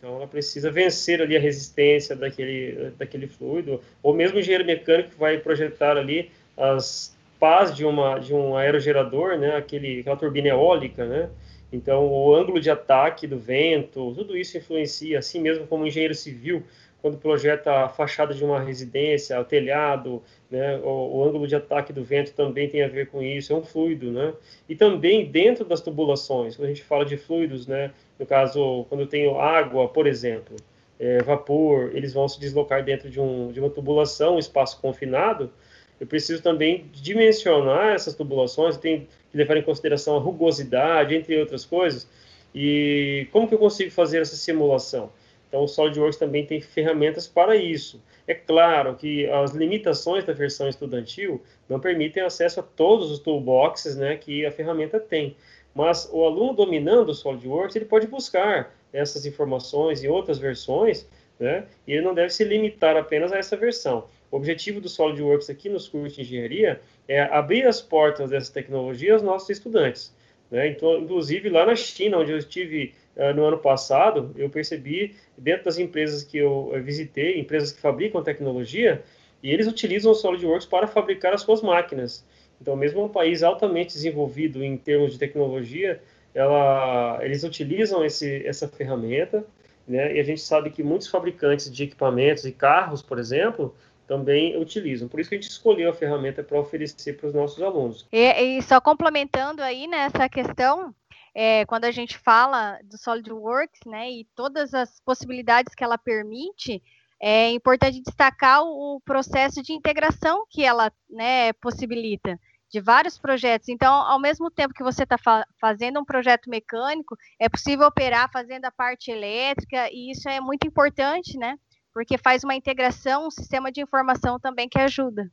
Então, 0.00 0.16
ela 0.16 0.26
precisa 0.26 0.70
vencer 0.70 1.20
ali 1.20 1.36
a 1.36 1.40
resistência 1.40 2.16
daquele, 2.16 2.90
daquele 2.98 3.26
fluido, 3.26 3.82
ou 4.02 4.14
mesmo 4.14 4.38
o 4.38 4.40
engenheiro 4.40 4.64
mecânico 4.64 5.10
vai 5.18 5.36
projetar 5.36 5.98
ali 5.98 6.30
as 6.56 7.14
pás 7.38 7.74
de, 7.74 7.84
uma, 7.84 8.18
de 8.18 8.32
um 8.32 8.56
aerogerador, 8.56 9.36
né? 9.38 9.56
Aquele, 9.56 10.00
aquela 10.00 10.16
turbina 10.16 10.48
eólica, 10.48 11.04
né? 11.04 11.28
Então, 11.70 12.06
o 12.06 12.34
ângulo 12.34 12.58
de 12.58 12.70
ataque 12.70 13.26
do 13.26 13.38
vento, 13.38 14.14
tudo 14.16 14.36
isso 14.36 14.56
influencia, 14.56 15.18
assim 15.18 15.38
mesmo 15.38 15.66
como 15.66 15.86
engenheiro 15.86 16.14
civil, 16.14 16.62
quando 17.00 17.16
projeta 17.18 17.84
a 17.84 17.88
fachada 17.88 18.34
de 18.34 18.44
uma 18.44 18.60
residência, 18.60 19.40
o 19.40 19.44
telhado, 19.44 20.22
né, 20.50 20.76
o, 20.78 21.16
o, 21.18 21.24
ângulo 21.24 21.46
de 21.46 21.56
ataque 21.56 21.92
do 21.92 22.04
vento 22.04 22.32
também 22.32 22.68
tem 22.68 22.82
a 22.82 22.88
ver 22.88 23.08
com 23.08 23.22
isso, 23.22 23.52
é 23.52 23.56
um 23.56 23.62
fluido, 23.62 24.10
né? 24.10 24.34
E 24.68 24.74
também 24.74 25.24
dentro 25.24 25.64
das 25.64 25.80
tubulações, 25.80 26.56
quando 26.56 26.66
a 26.66 26.68
gente 26.68 26.82
fala 26.82 27.04
de 27.04 27.16
fluidos, 27.16 27.66
né, 27.66 27.92
no 28.18 28.26
caso, 28.26 28.84
quando 28.88 29.02
eu 29.02 29.06
tenho 29.06 29.38
água, 29.40 29.88
por 29.88 30.06
exemplo, 30.06 30.56
é, 30.98 31.22
vapor, 31.22 31.90
eles 31.94 32.12
vão 32.12 32.28
se 32.28 32.38
deslocar 32.38 32.84
dentro 32.84 33.08
de, 33.08 33.18
um, 33.18 33.50
de 33.50 33.60
uma 33.60 33.70
tubulação, 33.70 34.36
um 34.36 34.38
espaço 34.38 34.80
confinado, 34.80 35.50
eu 35.98 36.06
preciso 36.06 36.42
também 36.42 36.86
dimensionar 36.92 37.94
essas 37.94 38.14
tubulações, 38.14 38.76
tem 38.76 39.06
que 39.30 39.36
levar 39.36 39.56
em 39.56 39.62
consideração 39.62 40.16
a 40.16 40.18
rugosidade, 40.18 41.14
entre 41.14 41.38
outras 41.38 41.64
coisas, 41.64 42.08
e 42.54 43.28
como 43.32 43.46
que 43.46 43.54
eu 43.54 43.58
consigo 43.58 43.90
fazer 43.90 44.20
essa 44.20 44.36
simulação? 44.36 45.10
Então, 45.50 45.64
o 45.64 45.68
SolidWorks 45.68 46.16
também 46.16 46.46
tem 46.46 46.60
ferramentas 46.60 47.26
para 47.26 47.56
isso. 47.56 48.00
É 48.24 48.32
claro 48.32 48.94
que 48.94 49.28
as 49.28 49.50
limitações 49.50 50.24
da 50.24 50.32
versão 50.32 50.68
estudantil 50.68 51.42
não 51.68 51.80
permitem 51.80 52.22
acesso 52.22 52.60
a 52.60 52.62
todos 52.62 53.10
os 53.10 53.18
toolboxes 53.18 53.96
né, 53.96 54.16
que 54.16 54.46
a 54.46 54.52
ferramenta 54.52 55.00
tem. 55.00 55.36
Mas 55.74 56.08
o 56.12 56.24
aluno 56.24 56.54
dominando 56.54 57.08
o 57.08 57.14
SolidWorks, 57.14 57.74
ele 57.74 57.84
pode 57.84 58.06
buscar 58.06 58.72
essas 58.92 59.26
informações 59.26 60.04
em 60.04 60.08
outras 60.08 60.38
versões, 60.38 61.08
né, 61.38 61.66
e 61.84 61.94
ele 61.94 62.02
não 62.02 62.14
deve 62.14 62.30
se 62.30 62.44
limitar 62.44 62.96
apenas 62.96 63.32
a 63.32 63.38
essa 63.38 63.56
versão. 63.56 64.06
O 64.30 64.36
objetivo 64.36 64.80
do 64.80 64.88
SolidWorks 64.88 65.50
aqui 65.50 65.68
nos 65.68 65.88
cursos 65.88 66.14
de 66.14 66.22
engenharia 66.22 66.80
é 67.08 67.22
abrir 67.22 67.66
as 67.66 67.80
portas 67.80 68.30
dessa 68.30 68.52
tecnologia 68.52 69.14
aos 69.14 69.22
nossos 69.22 69.50
estudantes. 69.50 70.14
Né? 70.50 70.68
Então, 70.68 70.98
inclusive 70.98 71.48
lá 71.48 71.64
na 71.64 71.76
China, 71.76 72.18
onde 72.18 72.32
eu 72.32 72.38
estive 72.38 72.94
uh, 73.16 73.34
no 73.34 73.44
ano 73.44 73.58
passado, 73.58 74.32
eu 74.36 74.50
percebi 74.50 75.14
dentro 75.36 75.64
das 75.64 75.78
empresas 75.78 76.22
que 76.24 76.38
eu 76.38 76.72
visitei, 76.82 77.38
empresas 77.38 77.72
que 77.72 77.80
fabricam 77.80 78.22
tecnologia, 78.22 79.02
e 79.42 79.50
eles 79.50 79.66
utilizam 79.66 80.12
o 80.12 80.14
SolidWorks 80.14 80.66
para 80.66 80.86
fabricar 80.86 81.32
as 81.32 81.42
suas 81.42 81.62
máquinas. 81.62 82.24
Então, 82.60 82.76
mesmo 82.76 83.04
um 83.04 83.08
país 83.08 83.42
altamente 83.42 83.94
desenvolvido 83.94 84.62
em 84.62 84.76
termos 84.76 85.12
de 85.12 85.18
tecnologia, 85.18 86.02
ela, 86.34 87.18
eles 87.22 87.42
utilizam 87.42 88.04
esse, 88.04 88.46
essa 88.46 88.68
ferramenta, 88.68 89.44
né? 89.88 90.14
E 90.14 90.20
a 90.20 90.22
gente 90.22 90.40
sabe 90.40 90.70
que 90.70 90.82
muitos 90.82 91.08
fabricantes 91.08 91.72
de 91.72 91.84
equipamentos 91.84 92.44
e 92.44 92.52
carros, 92.52 93.02
por 93.02 93.18
exemplo, 93.18 93.74
também 94.10 94.60
utilizam. 94.60 95.06
Por 95.06 95.20
isso 95.20 95.30
que 95.30 95.36
a 95.36 95.40
gente 95.40 95.48
escolheu 95.48 95.88
a 95.88 95.94
ferramenta 95.94 96.42
para 96.42 96.58
oferecer 96.58 97.16
para 97.16 97.28
os 97.28 97.32
nossos 97.32 97.62
alunos. 97.62 98.08
E, 98.10 98.58
e, 98.58 98.60
só 98.62 98.80
complementando 98.80 99.62
aí 99.62 99.86
nessa 99.86 100.28
questão, 100.28 100.92
é, 101.32 101.64
quando 101.66 101.84
a 101.84 101.92
gente 101.92 102.18
fala 102.18 102.80
do 102.82 102.98
SolidWorks, 102.98 103.82
né, 103.86 104.10
e 104.10 104.26
todas 104.34 104.74
as 104.74 104.98
possibilidades 105.04 105.76
que 105.76 105.84
ela 105.84 105.96
permite, 105.96 106.82
é 107.20 107.52
importante 107.52 108.02
destacar 108.02 108.64
o, 108.64 109.00
processo 109.04 109.62
de 109.62 109.72
integração 109.72 110.44
que 110.50 110.64
ela 110.64 110.90
né, 111.08 111.52
possibilita 111.52 112.36
de 112.68 112.80
vários 112.80 113.16
projetos. 113.16 113.68
Então, 113.68 113.94
ao 113.94 114.18
mesmo 114.18 114.50
tempo 114.50 114.74
que 114.74 114.82
você 114.82 115.04
está 115.04 115.18
fa 115.18 115.46
fazendo 115.60 116.00
um 116.00 116.04
projeto 116.04 116.50
mecânico, 116.50 117.16
é 117.38 117.48
possível 117.48 117.86
operar 117.86 118.28
fazendo 118.32 118.64
a 118.64 118.72
parte 118.72 119.12
elétrica, 119.12 119.88
e 119.92 120.10
isso 120.10 120.28
é 120.28 120.40
muito 120.40 120.66
importante, 120.66 121.38
né? 121.38 121.56
Porque 121.92 122.18
faz 122.18 122.44
uma 122.44 122.54
integração, 122.54 123.26
um 123.26 123.30
sistema 123.30 123.70
de 123.70 123.80
informação 123.80 124.38
também 124.38 124.68
que 124.68 124.78
ajuda. 124.78 125.30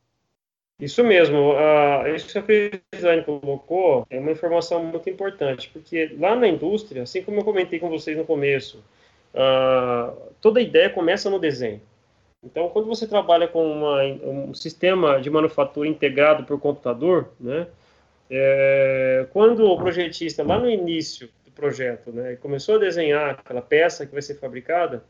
Isso 0.79 1.03
mesmo, 1.03 1.53
uh, 1.53 2.07
isso 2.15 2.31
que 2.31 2.37
a 2.37 2.43
Cristiane 2.43 3.23
colocou 3.23 4.05
é 4.09 4.19
uma 4.19 4.31
informação 4.31 4.83
muito 4.83 5.09
importante, 5.09 5.69
porque 5.73 6.15
lá 6.19 6.35
na 6.35 6.47
indústria, 6.47 7.01
assim 7.01 7.23
como 7.23 7.39
eu 7.39 7.43
comentei 7.43 7.79
com 7.79 7.89
vocês 7.89 8.15
no 8.15 8.23
começo, 8.23 8.83
uh, 9.33 10.15
toda 10.39 10.61
ideia 10.61 10.89
começa 10.89 11.29
no 11.31 11.39
desenho. 11.39 11.81
Então, 12.43 12.69
quando 12.69 12.85
você 12.85 13.07
trabalha 13.07 13.47
com 13.47 13.65
uma, 13.65 14.03
um 14.03 14.53
sistema 14.53 15.19
de 15.19 15.29
manufatura 15.29 15.87
integrado 15.87 16.43
por 16.43 16.59
computador, 16.59 17.31
né, 17.39 17.67
é, 18.29 19.25
quando 19.31 19.65
o 19.65 19.77
projetista, 19.77 20.43
lá 20.43 20.59
no 20.59 20.69
início 20.69 21.29
do 21.43 21.51
projeto, 21.51 22.11
né, 22.11 22.35
começou 22.35 22.75
a 22.75 22.79
desenhar 22.79 23.31
aquela 23.31 23.61
peça 23.61 24.05
que 24.05 24.13
vai 24.13 24.21
ser 24.21 24.35
fabricada, 24.35 25.03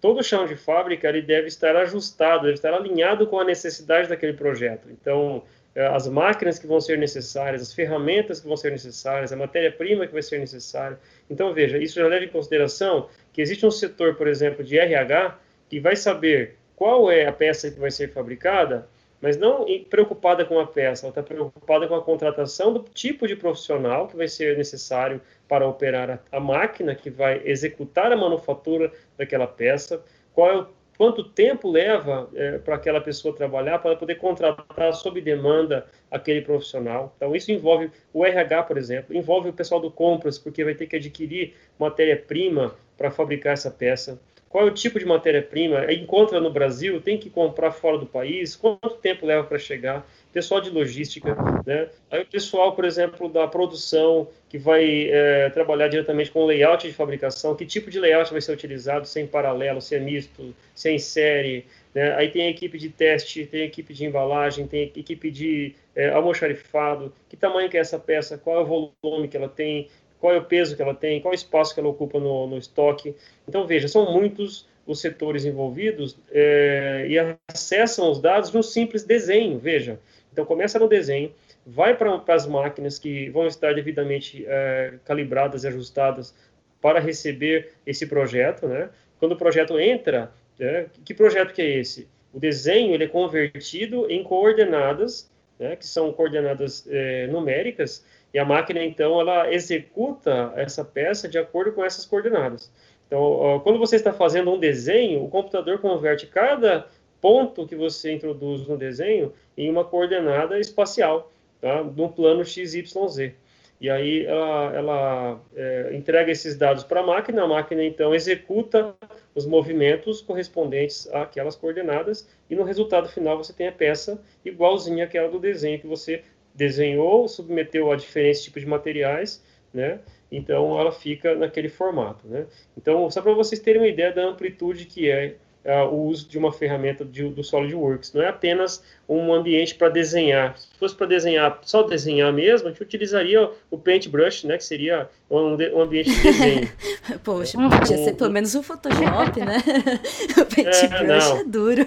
todo 0.00 0.22
chão 0.22 0.46
de 0.46 0.56
fábrica 0.56 1.08
ele 1.08 1.22
deve 1.22 1.48
estar 1.48 1.76
ajustado, 1.76 2.42
deve 2.42 2.54
estar 2.54 2.72
alinhado 2.72 3.26
com 3.26 3.38
a 3.38 3.44
necessidade 3.44 4.08
daquele 4.08 4.32
projeto. 4.32 4.88
Então, 4.90 5.42
é, 5.74 5.86
as 5.86 6.08
máquinas 6.08 6.58
que 6.58 6.66
vão 6.66 6.80
ser 6.80 6.98
necessárias, 6.98 7.62
as 7.62 7.72
ferramentas 7.72 8.40
que 8.40 8.46
vão 8.46 8.56
ser 8.56 8.72
necessárias, 8.72 9.32
a 9.32 9.36
matéria-prima 9.36 10.06
que 10.06 10.12
vai 10.12 10.22
ser 10.22 10.38
necessária. 10.38 10.98
Então, 11.28 11.52
veja, 11.52 11.78
isso 11.78 12.00
já 12.00 12.06
leva 12.06 12.24
em 12.24 12.28
consideração 12.28 13.08
que 13.32 13.40
existe 13.40 13.64
um 13.64 13.70
setor, 13.70 14.14
por 14.14 14.26
exemplo, 14.26 14.64
de 14.64 14.78
RH, 14.78 15.38
que 15.68 15.78
vai 15.78 15.96
saber 15.96 16.56
qual 16.74 17.10
é 17.10 17.26
a 17.26 17.32
peça 17.32 17.70
que 17.70 17.78
vai 17.78 17.90
ser 17.90 18.12
fabricada, 18.12 18.88
mas 19.20 19.36
não 19.36 19.66
preocupada 19.90 20.44
com 20.44 20.58
a 20.58 20.66
peça, 20.66 21.06
ela 21.06 21.10
está 21.10 21.22
preocupada 21.22 21.88
com 21.88 21.94
a 21.94 22.02
contratação 22.02 22.72
do 22.72 22.80
tipo 22.80 23.26
de 23.26 23.34
profissional 23.34 24.06
que 24.06 24.16
vai 24.16 24.28
ser 24.28 24.56
necessário 24.56 25.20
para 25.48 25.66
operar 25.66 26.22
a, 26.30 26.40
máquina 26.40 26.94
que 26.94 27.10
vai 27.10 27.40
executar 27.44 28.12
a 28.12 28.16
manufatura 28.16 28.92
daquela 29.16 29.46
peça, 29.46 30.02
qual 30.32 30.50
é 30.50 30.56
o, 30.58 30.66
quanto 30.96 31.22
tempo 31.22 31.70
leva 31.70 32.28
é, 32.34 32.58
para 32.58 32.74
aquela 32.74 33.00
pessoa 33.00 33.34
trabalhar 33.34 33.78
para 33.78 33.96
poder 33.96 34.16
contratar 34.16 34.92
sob 34.94 35.20
demanda 35.20 35.86
aquele 36.10 36.42
profissional. 36.42 37.14
Então, 37.16 37.34
isso 37.34 37.52
envolve 37.52 37.90
o 38.12 38.24
RH, 38.24 38.64
por 38.64 38.76
exemplo, 38.76 39.16
envolve 39.16 39.48
o 39.48 39.52
pessoal 39.52 39.80
do 39.80 39.90
compras, 39.90 40.38
porque 40.38 40.64
vai 40.64 40.74
ter 40.74 40.86
que 40.86 40.96
adquirir 40.96 41.54
matéria-prima 41.78 42.74
para 42.96 43.10
fabricar 43.12 43.52
essa 43.52 43.70
peça 43.70 44.20
qual 44.48 44.66
é 44.66 44.70
o 44.70 44.74
tipo 44.74 44.98
de 44.98 45.04
matéria-prima, 45.04 45.92
encontra 45.92 46.40
no 46.40 46.50
Brasil, 46.50 47.00
tem 47.00 47.18
que 47.18 47.28
comprar 47.28 47.70
fora 47.70 47.98
do 47.98 48.06
país, 48.06 48.56
quanto 48.56 48.96
tempo 48.96 49.26
leva 49.26 49.44
para 49.44 49.58
chegar, 49.58 50.06
pessoal 50.32 50.60
de 50.60 50.70
logística, 50.70 51.36
né? 51.66 51.88
Aí 52.10 52.22
o 52.22 52.26
pessoal, 52.26 52.74
por 52.74 52.84
exemplo, 52.84 53.28
da 53.28 53.46
produção, 53.46 54.28
que 54.48 54.56
vai 54.56 55.10
é, 55.10 55.50
trabalhar 55.50 55.88
diretamente 55.88 56.30
com 56.30 56.46
layout 56.46 56.86
de 56.86 56.94
fabricação, 56.94 57.54
que 57.54 57.66
tipo 57.66 57.90
de 57.90 58.00
layout 58.00 58.30
vai 58.32 58.40
ser 58.40 58.52
utilizado, 58.52 59.06
sem 59.06 59.26
paralelo, 59.26 59.80
sem 59.80 60.00
misto, 60.00 60.54
sem 60.74 60.98
série, 60.98 61.66
né? 61.94 62.14
Aí 62.14 62.30
tem 62.30 62.46
a 62.46 62.50
equipe 62.50 62.78
de 62.78 62.88
teste, 62.88 63.44
tem 63.44 63.62
a 63.62 63.64
equipe 63.66 63.92
de 63.92 64.06
embalagem, 64.06 64.66
tem 64.66 64.82
a 64.82 64.98
equipe 64.98 65.30
de 65.30 65.74
é, 65.94 66.08
almoxarifado, 66.10 67.12
que 67.28 67.36
tamanho 67.36 67.68
que 67.68 67.76
é 67.76 67.80
essa 67.80 67.98
peça, 67.98 68.38
qual 68.38 68.58
é 68.58 68.60
o 68.60 68.92
volume 69.02 69.28
que 69.28 69.36
ela 69.36 69.48
tem, 69.48 69.88
qual 70.20 70.34
é 70.34 70.38
o 70.38 70.44
peso 70.44 70.76
que 70.76 70.82
ela 70.82 70.94
tem, 70.94 71.20
qual 71.20 71.32
é 71.32 71.36
o 71.36 71.38
espaço 71.38 71.74
que 71.74 71.80
ela 71.80 71.88
ocupa 71.88 72.18
no, 72.18 72.46
no 72.46 72.58
estoque. 72.58 73.14
Então, 73.46 73.66
veja, 73.66 73.88
são 73.88 74.12
muitos 74.12 74.66
os 74.86 75.00
setores 75.00 75.44
envolvidos 75.44 76.16
é, 76.32 77.06
e 77.08 77.18
acessam 77.46 78.10
os 78.10 78.20
dados 78.20 78.50
de 78.50 78.56
um 78.56 78.62
simples 78.62 79.04
desenho, 79.04 79.58
veja. 79.58 80.00
Então, 80.32 80.46
começa 80.46 80.78
no 80.78 80.88
desenho, 80.88 81.30
vai 81.66 81.94
para 81.94 82.22
as 82.28 82.46
máquinas 82.46 82.98
que 82.98 83.28
vão 83.28 83.46
estar 83.46 83.74
devidamente 83.74 84.44
é, 84.46 84.94
calibradas 85.04 85.64
e 85.64 85.68
ajustadas 85.68 86.34
para 86.80 87.00
receber 87.00 87.72
esse 87.86 88.06
projeto, 88.06 88.66
né? 88.66 88.88
Quando 89.18 89.32
o 89.32 89.36
projeto 89.36 89.78
entra, 89.78 90.32
né, 90.58 90.86
que 91.04 91.12
projeto 91.12 91.52
que 91.52 91.60
é 91.60 91.78
esse? 91.78 92.08
O 92.32 92.38
desenho 92.38 92.94
ele 92.94 93.04
é 93.04 93.08
convertido 93.08 94.10
em 94.10 94.22
coordenadas, 94.22 95.30
né, 95.58 95.76
que 95.76 95.86
são 95.86 96.12
coordenadas 96.12 96.86
é, 96.88 97.26
numéricas, 97.26 98.04
e 98.32 98.38
a 98.38 98.44
máquina, 98.44 98.82
então, 98.84 99.20
ela 99.20 99.52
executa 99.52 100.52
essa 100.56 100.84
peça 100.84 101.28
de 101.28 101.38
acordo 101.38 101.72
com 101.72 101.84
essas 101.84 102.04
coordenadas. 102.04 102.70
Então, 103.06 103.60
quando 103.64 103.78
você 103.78 103.96
está 103.96 104.12
fazendo 104.12 104.52
um 104.52 104.58
desenho, 104.58 105.24
o 105.24 105.28
computador 105.28 105.78
converte 105.78 106.26
cada 106.26 106.86
ponto 107.20 107.66
que 107.66 107.74
você 107.74 108.12
introduz 108.12 108.66
no 108.66 108.76
desenho 108.76 109.32
em 109.56 109.70
uma 109.70 109.84
coordenada 109.84 110.58
espacial, 110.58 111.32
tá? 111.60 111.82
no 111.82 112.10
plano 112.10 112.44
XYZ. 112.44 113.32
E 113.80 113.88
aí 113.88 114.26
ela, 114.26 114.72
ela 114.74 115.40
é, 115.54 115.90
entrega 115.94 116.32
esses 116.32 116.56
dados 116.56 116.82
para 116.82 117.00
a 117.00 117.06
máquina, 117.06 117.44
a 117.44 117.46
máquina 117.46 117.84
então 117.84 118.12
executa 118.12 118.94
os 119.34 119.46
movimentos 119.46 120.20
correspondentes 120.20 121.08
àquelas 121.14 121.54
coordenadas, 121.54 122.28
e 122.50 122.56
no 122.56 122.64
resultado 122.64 123.08
final 123.08 123.36
você 123.36 123.52
tem 123.52 123.68
a 123.68 123.72
peça 123.72 124.20
igualzinha 124.44 125.04
àquela 125.04 125.28
do 125.28 125.38
desenho 125.38 125.78
que 125.78 125.86
você 125.86 126.24
desenhou, 126.58 127.28
submeteu 127.28 127.92
a 127.92 127.96
diferentes 127.96 128.42
tipos 128.42 128.62
de 128.62 128.68
materiais, 128.68 129.42
né? 129.72 130.00
Então 130.30 130.78
ela 130.78 130.90
fica 130.90 131.34
naquele 131.36 131.68
formato, 131.68 132.26
né? 132.26 132.46
Então 132.76 133.08
só 133.10 133.22
para 133.22 133.32
vocês 133.32 133.60
terem 133.60 133.80
uma 133.80 133.88
ideia 133.88 134.12
da 134.12 134.24
amplitude 134.24 134.84
que 134.84 135.08
é 135.08 135.36
uh, 135.64 135.86
o 135.88 136.08
uso 136.08 136.28
de 136.28 136.36
uma 136.36 136.52
ferramenta 136.52 137.04
de, 137.04 137.22
do 137.28 137.44
SolidWorks, 137.44 138.12
não 138.12 138.22
é 138.22 138.28
apenas 138.28 138.82
um 139.08 139.32
ambiente 139.32 139.76
para 139.76 139.88
desenhar. 139.88 140.58
Se 140.58 140.66
fosse 140.78 140.96
para 140.96 141.06
desenhar, 141.06 141.60
só 141.62 141.84
desenhar 141.84 142.32
mesmo, 142.32 142.66
a 142.66 142.72
gente 142.72 142.82
utilizaria 142.82 143.48
o 143.70 143.78
Paintbrush, 143.78 144.44
né? 144.44 144.58
Que 144.58 144.64
seria 144.64 145.08
um, 145.30 145.56
um 145.56 145.80
ambiente 145.80 146.10
de 146.10 146.22
desenho. 146.22 146.68
Poxa, 147.22 147.56
podia 147.56 147.98
ser 147.98 148.16
pelo 148.16 148.32
menos 148.32 148.52
o 148.56 148.64
Photoshop, 148.64 149.40
né? 149.40 149.58
o 150.36 150.44
Paintbrush 150.44 151.32
é, 151.32 151.40
é 151.40 151.44
duro 151.44 151.86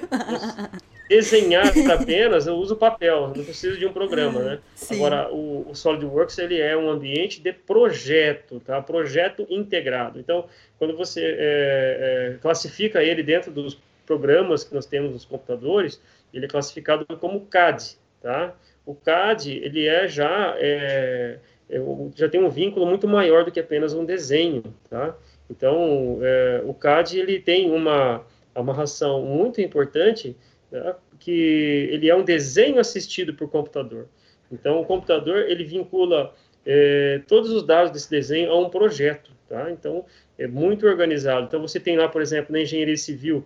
desenhar 1.11 1.65
apenas, 1.91 2.47
eu 2.47 2.55
uso 2.55 2.77
papel, 2.77 3.33
não 3.35 3.43
preciso 3.43 3.77
de 3.77 3.85
um 3.85 3.91
programa, 3.91 4.39
né? 4.39 4.59
Sim. 4.73 4.95
Agora, 4.95 5.29
o, 5.29 5.69
o, 5.69 5.75
SolidWorks, 5.75 6.37
ele 6.37 6.57
é 6.57 6.75
um 6.77 6.89
ambiente 6.89 7.41
de 7.41 7.51
projeto, 7.51 8.61
tá? 8.61 8.81
Projeto 8.81 9.45
integrado. 9.49 10.17
Então, 10.17 10.45
quando 10.79 10.95
você 10.95 11.21
é, 11.21 11.33
é, 11.37 12.37
classifica 12.41 13.03
ele 13.03 13.21
dentro 13.23 13.51
dos 13.51 13.77
programas 14.05 14.63
que 14.63 14.73
nós 14.73 14.85
temos 14.85 15.11
nos 15.11 15.25
computadores, 15.25 16.01
ele 16.33 16.45
é 16.45 16.47
classificado 16.47 17.05
como 17.17 17.41
CAD, 17.41 17.97
tá? 18.21 18.55
O 18.85 18.95
CAD, 18.95 19.51
ele 19.51 19.85
é 19.85 20.07
já, 20.07 20.55
é, 20.57 21.39
é 21.69 21.81
já 22.15 22.29
tem 22.29 22.41
um 22.41 22.49
vínculo 22.49 22.85
muito 22.85 23.05
maior 23.05 23.43
do 23.43 23.51
que 23.51 23.59
apenas 23.59 23.93
um 23.93 24.05
desenho, 24.05 24.63
tá? 24.89 25.13
Então, 25.49 26.19
é, 26.21 26.61
o 26.65 26.73
CAD, 26.73 27.19
ele 27.19 27.37
tem 27.37 27.69
uma 27.69 28.25
amarração 28.55 29.21
muito 29.23 29.59
importante 29.59 30.37
né, 30.71 30.95
que 31.19 31.89
ele 31.91 32.09
é 32.09 32.15
um 32.15 32.23
desenho 32.23 32.79
assistido 32.79 33.33
por 33.33 33.49
computador. 33.49 34.07
Então, 34.51 34.81
o 34.81 34.85
computador 34.85 35.49
ele 35.49 35.63
vincula 35.63 36.33
é, 36.65 37.21
todos 37.27 37.51
os 37.51 37.63
dados 37.63 37.91
desse 37.91 38.09
desenho 38.09 38.51
a 38.51 38.59
um 38.59 38.69
projeto, 38.69 39.31
tá? 39.47 39.71
Então, 39.71 40.05
é 40.37 40.47
muito 40.47 40.85
organizado. 40.85 41.45
Então, 41.47 41.61
você 41.61 41.79
tem 41.79 41.97
lá, 41.97 42.07
por 42.07 42.21
exemplo, 42.21 42.51
na 42.51 42.61
engenharia 42.61 42.97
civil, 42.97 43.45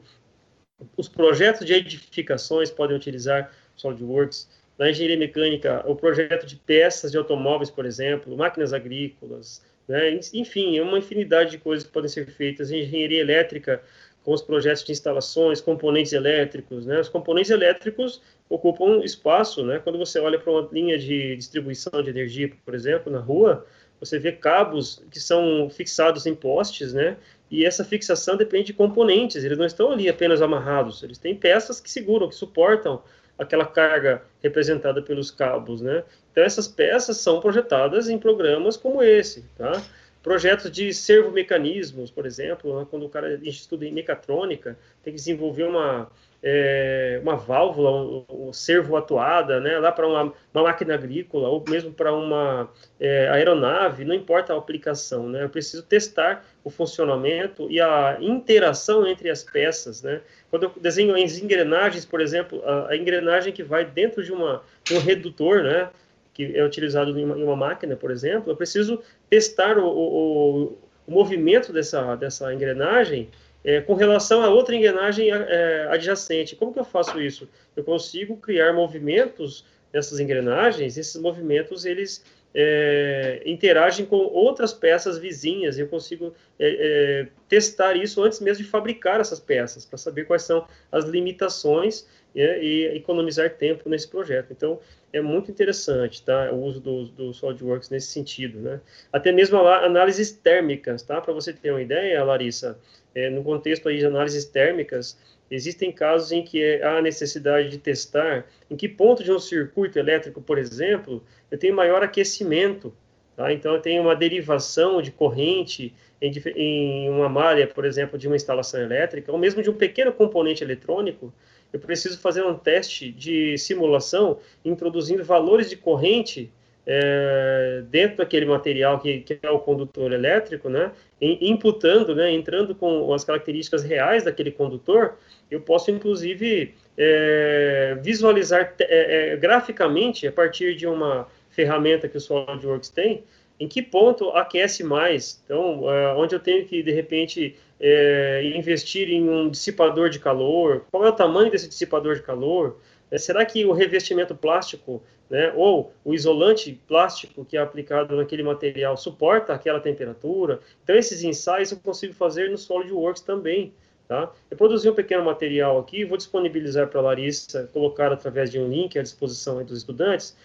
os 0.98 1.08
projetos 1.08 1.66
de 1.66 1.74
edificações 1.74 2.70
podem 2.70 2.96
utilizar 2.96 3.52
SolidWorks. 3.76 4.50
Na 4.78 4.90
engenharia 4.90 5.18
mecânica, 5.18 5.84
o 5.88 5.96
projeto 5.96 6.46
de 6.46 6.58
peças 6.58 7.12
de 7.12 7.18
automóveis, 7.18 7.70
por 7.70 7.86
exemplo, 7.86 8.36
máquinas 8.36 8.74
agrícolas, 8.74 9.64
né? 9.88 10.20
enfim, 10.34 10.78
é 10.78 10.82
uma 10.82 10.98
infinidade 10.98 11.52
de 11.52 11.58
coisas 11.58 11.86
que 11.86 11.94
podem 11.94 12.10
ser 12.10 12.26
feitas. 12.28 12.72
Engenharia 12.72 13.22
elétrica, 13.22 13.82
com 14.26 14.34
os 14.34 14.42
projetos 14.42 14.84
de 14.84 14.92
instalações, 14.92 15.62
componentes 15.62 16.12
elétricos, 16.12 16.84
né? 16.84 17.00
Os 17.00 17.08
componentes 17.08 17.52
elétricos 17.52 18.20
ocupam 18.50 19.04
espaço, 19.04 19.64
né? 19.64 19.80
Quando 19.80 20.00
você 20.00 20.20
olha 20.20 20.40
para 20.40 20.52
uma 20.52 20.68
linha 20.72 20.98
de 20.98 21.36
distribuição 21.36 22.02
de 22.02 22.10
energia, 22.10 22.52
por 22.66 22.74
exemplo, 22.74 23.14
na 23.14 23.20
rua, 23.20 23.68
você 24.00 24.18
vê 24.18 24.32
cabos 24.32 25.04
que 25.12 25.20
são 25.20 25.70
fixados 25.70 26.26
em 26.26 26.34
postes, 26.34 26.92
né? 26.92 27.18
E 27.52 27.64
essa 27.64 27.86
fixação 27.86 28.36
depende 28.36 28.66
de 28.66 28.74
componentes, 28.74 29.44
eles 29.44 29.60
não 29.60 29.66
estão 29.66 29.92
ali 29.92 30.10
apenas 30.10 30.42
amarrados, 30.42 31.04
eles 31.04 31.20
têm 31.20 31.36
peças 31.36 31.80
que 31.80 31.90
seguram, 31.90 32.28
que 32.28 32.36
suportam 32.36 33.04
aquela 33.38 33.66
carga 33.66 34.24
representada 34.42 35.04
pelos 35.04 35.30
cabos, 35.30 35.82
né? 35.82 36.04
Então 36.32 36.44
essas 36.44 36.68
peças 36.68 37.18
são 37.18 37.40
projetadas 37.40 38.10
em 38.10 38.18
programas 38.18 38.76
como 38.76 39.04
esse, 39.04 39.44
tá? 39.56 39.84
Projetos 40.26 40.72
de 40.72 40.92
servomecanismos, 40.92 42.10
por 42.10 42.26
exemplo, 42.26 42.80
né, 42.80 42.88
quando 42.90 43.06
o 43.06 43.10
cara 43.10 43.40
estuda 43.44 43.86
em 43.86 43.92
mecatrônica, 43.92 44.76
tem 45.04 45.14
que 45.14 45.20
desenvolver 45.20 45.66
uma, 45.66 46.10
é, 46.42 47.20
uma 47.22 47.36
válvula, 47.36 47.92
um, 47.92 48.26
um 48.48 48.52
servo 48.52 48.98
atuada, 48.98 49.60
né, 49.60 49.78
lá 49.78 49.92
para 49.92 50.08
uma, 50.08 50.34
uma, 50.52 50.64
máquina 50.64 50.96
agrícola, 50.96 51.48
ou 51.48 51.64
mesmo 51.70 51.94
para 51.94 52.12
uma 52.12 52.68
é, 53.00 53.30
aeronave, 53.30 54.04
não 54.04 54.16
importa 54.16 54.52
a 54.52 54.58
aplicação, 54.58 55.30
né, 55.30 55.44
eu 55.44 55.50
preciso 55.50 55.84
testar 55.84 56.44
o 56.64 56.72
funcionamento 56.72 57.70
e 57.70 57.80
a 57.80 58.18
interação 58.20 59.06
entre 59.06 59.30
as 59.30 59.44
peças, 59.44 60.02
né, 60.02 60.22
quando 60.50 60.64
eu 60.64 60.72
desenho 60.82 61.16
as 61.16 61.38
engrenagens, 61.38 62.04
por 62.04 62.20
exemplo, 62.20 62.64
a, 62.66 62.94
a 62.94 62.98
engrenagem 62.98 63.54
que 63.54 63.62
vai 63.62 63.86
dentro 63.86 64.24
de, 64.24 64.32
uma, 64.32 64.64
de 64.84 64.96
um 64.96 65.00
redutor, 65.00 65.62
né, 65.62 65.88
que 66.36 66.56
é 66.56 66.64
utilizado 66.64 67.18
em 67.18 67.24
uma, 67.24 67.40
em 67.40 67.44
uma 67.44 67.56
máquina, 67.56 67.96
por 67.96 68.12
exemplo, 68.12 68.52
eu 68.52 68.58
preciso 68.58 69.02
testar 69.30 69.80
o, 69.80 69.88
o, 69.88 70.78
o 71.08 71.12
movimento 71.12 71.72
dessa, 71.72 72.16
dessa 72.16 72.54
engrenagem 72.54 73.30
é, 73.64 73.80
com 73.82 73.96
relação 73.96 74.44
a 74.44 74.50
outra 74.50 74.76
engrenagem 74.76 75.32
é, 75.32 75.88
adjacente. 75.90 76.56
Como 76.56 76.74
que 76.74 76.80
eu 76.80 76.84
faço 76.84 77.20
isso? 77.20 77.50
Eu 77.76 77.84
consigo 77.84 78.38
criar 78.38 78.74
movimentos 78.74 79.66
dessas 79.92 80.20
engrenagens, 80.20 80.98
esses 80.98 81.20
movimentos 81.20 81.86
eles 81.86 82.24
é, 82.58 83.42
interagem 83.46 84.06
com 84.06 84.16
outras 84.16 84.72
peças 84.72 85.18
vizinhas, 85.18 85.78
eu 85.78 85.88
consigo 85.88 86.34
é, 86.58 86.70
é, 86.70 87.28
testar 87.50 87.96
isso 87.96 88.24
antes 88.24 88.40
mesmo 88.40 88.64
de 88.64 88.70
fabricar 88.70 89.20
essas 89.20 89.42
peças, 89.42 89.86
para 89.86 89.98
saber 89.98 90.24
quais 90.24 90.44
são 90.44 90.66
as 90.90 91.04
limitações 91.04 92.08
e, 92.34 92.42
e 92.42 92.96
economizar 92.96 93.50
tempo 93.58 93.90
nesse 93.90 94.08
projeto. 94.08 94.52
Então, 94.52 94.80
é 95.12 95.22
muito 95.22 95.52
interessante, 95.52 96.24
tá? 96.24 96.50
O 96.52 96.64
uso 96.64 96.80
do, 96.80 97.06
do 97.06 97.34
SolidWorks 97.34 97.90
nesse 97.90 98.08
sentido, 98.08 98.60
né? 98.60 98.80
Até 99.12 99.34
mesmo 99.34 99.58
análises 99.58 100.32
térmicas, 100.32 101.04
tá? 101.04 101.20
Para 101.20 101.34
você 101.34 101.52
ter 101.52 101.72
uma 101.72 101.82
ideia, 101.82 102.24
Larissa, 102.24 102.80
é, 103.16 103.30
no 103.30 103.44
contexto 103.44 103.88
aí 103.88 103.98
de 103.98 104.06
análises 104.06 104.46
térmicas, 104.46 105.18
existem 105.50 105.92
casos 105.92 106.32
em 106.32 106.44
que 106.44 106.82
há 106.82 107.02
necessidade 107.02 107.70
de 107.70 107.78
testar 107.78 108.46
em 108.70 108.76
que 108.76 108.90
ponto 108.90 109.24
de 109.24 109.32
um 109.32 109.40
circuito 109.40 109.98
elétrico, 109.98 110.42
por 110.42 110.58
exemplo, 110.58 111.24
eu 111.50 111.58
tenho 111.58 111.74
maior 111.74 112.04
aquecimento, 112.04 112.94
tá? 113.36 113.54
Então, 113.54 113.74
eu 113.74 113.82
tenho 113.82 114.02
uma 114.02 114.16
derivação 114.16 115.02
de 115.02 115.12
corrente 115.12 115.94
em, 116.22 116.32
em 116.56 117.10
uma 117.10 117.30
malha, 117.30 117.68
por 117.68 117.86
exemplo, 117.86 118.18
de 118.18 118.28
uma 118.28 118.36
instalação 118.36 118.82
elétrica, 118.82 119.32
ou 119.32 119.38
mesmo 119.38 119.64
de 119.64 119.70
um 119.70 119.74
pequeno 119.74 120.12
componente 120.12 120.64
eletrônico, 120.64 121.34
eu 121.72 121.80
preciso 121.80 122.20
fazer 122.20 122.44
um 122.44 122.56
teste 122.56 123.12
de 123.12 123.58
simulação 123.58 124.40
introduzindo 124.64 125.24
valores 125.24 125.70
de 125.70 125.76
corrente 125.76 126.52
é, 126.86 127.84
dentro 127.90 128.18
daquele 128.18 128.46
material 128.46 129.00
que, 129.00 129.22
que, 129.22 129.40
é 129.42 129.50
o 129.50 129.60
condutor 129.60 130.12
elétrico, 130.12 130.70
né, 130.70 130.92
imputando, 131.20 132.14
né, 132.14 132.32
entrando 132.32 132.76
com 132.76 133.12
as 133.14 133.24
características 133.24 133.84
reais 133.84 134.24
daquele 134.24 134.52
condutor, 134.52 135.16
eu 135.50 135.62
posso 135.62 135.90
inclusive 135.90 136.74
é, 136.98 137.98
visualizar 138.02 138.74
é, 138.80 139.34
é, 139.34 139.38
graficamente 139.38 140.28
a 140.28 140.32
partir 140.32 140.76
de 140.76 140.86
uma 140.86 141.28
ferramenta 141.50 142.08
que 142.08 142.18
o 142.18 142.22
SolidWorks 142.22 142.90
tem, 142.90 143.24
em 143.60 143.68
que 143.68 143.82
ponto 143.82 144.30
aquece 144.32 144.84
mais. 144.84 145.42
Então, 145.46 145.92
é, 145.92 146.14
onde 146.14 146.36
eu 146.36 146.40
tenho 146.40 146.66
que, 146.66 146.84
de 146.84 146.92
repente, 146.92 147.56
é, 147.80 148.44
investir 148.54 149.10
em 149.10 149.30
um 149.30 149.50
dissipador 149.50 150.10
de 150.10 150.20
calor, 150.20 150.86
qual 150.92 151.06
é 151.06 151.10
o 151.10 151.14
tamanho 151.14 151.50
desse 151.50 151.68
dissipador 151.68 152.16
de 152.16 152.22
calor, 152.22 152.78
será 153.18 153.46
que 153.46 153.66
o 153.66 153.72
revestimento 153.72 154.36
plástico, 154.36 155.02
né, 155.30 155.52
ou 155.56 155.94
o 156.04 156.14
isolante 156.14 156.80
plástico 156.88 157.46
que 157.46 157.58
é 157.58 157.60
aplicado 157.60 158.16
naquele 158.16 158.44
material 158.44 158.98
suporta 158.98 159.54
aquela 159.54 159.80
temperatura? 159.80 160.60
Então, 160.84 160.96
esses 160.96 161.24
ensaios 161.24 161.72
eu 161.72 161.80
consigo 161.80 162.14
fazer 162.14 162.50
no 162.50 162.58
SolidWorks 162.58 163.22
também. 163.22 163.74
Tá? 164.08 164.32
Eu 164.52 164.58
produzi 164.58 164.88
um 164.88 164.94
pequeno 164.94 165.26
material 165.26 165.80
aqui, 165.80 166.06
vou 166.06 166.16
disponibilizar 166.16 166.88
para 166.88 167.00
a 167.00 167.04
Larissa, 167.04 167.68
colocar 167.74 168.12
através 168.12 168.52
de 168.52 168.60
um 168.60 168.70
link 168.70 169.00
à 169.00 169.02
disposição 169.02 169.64
dos 169.64 169.80
estudantes, 169.80 170.38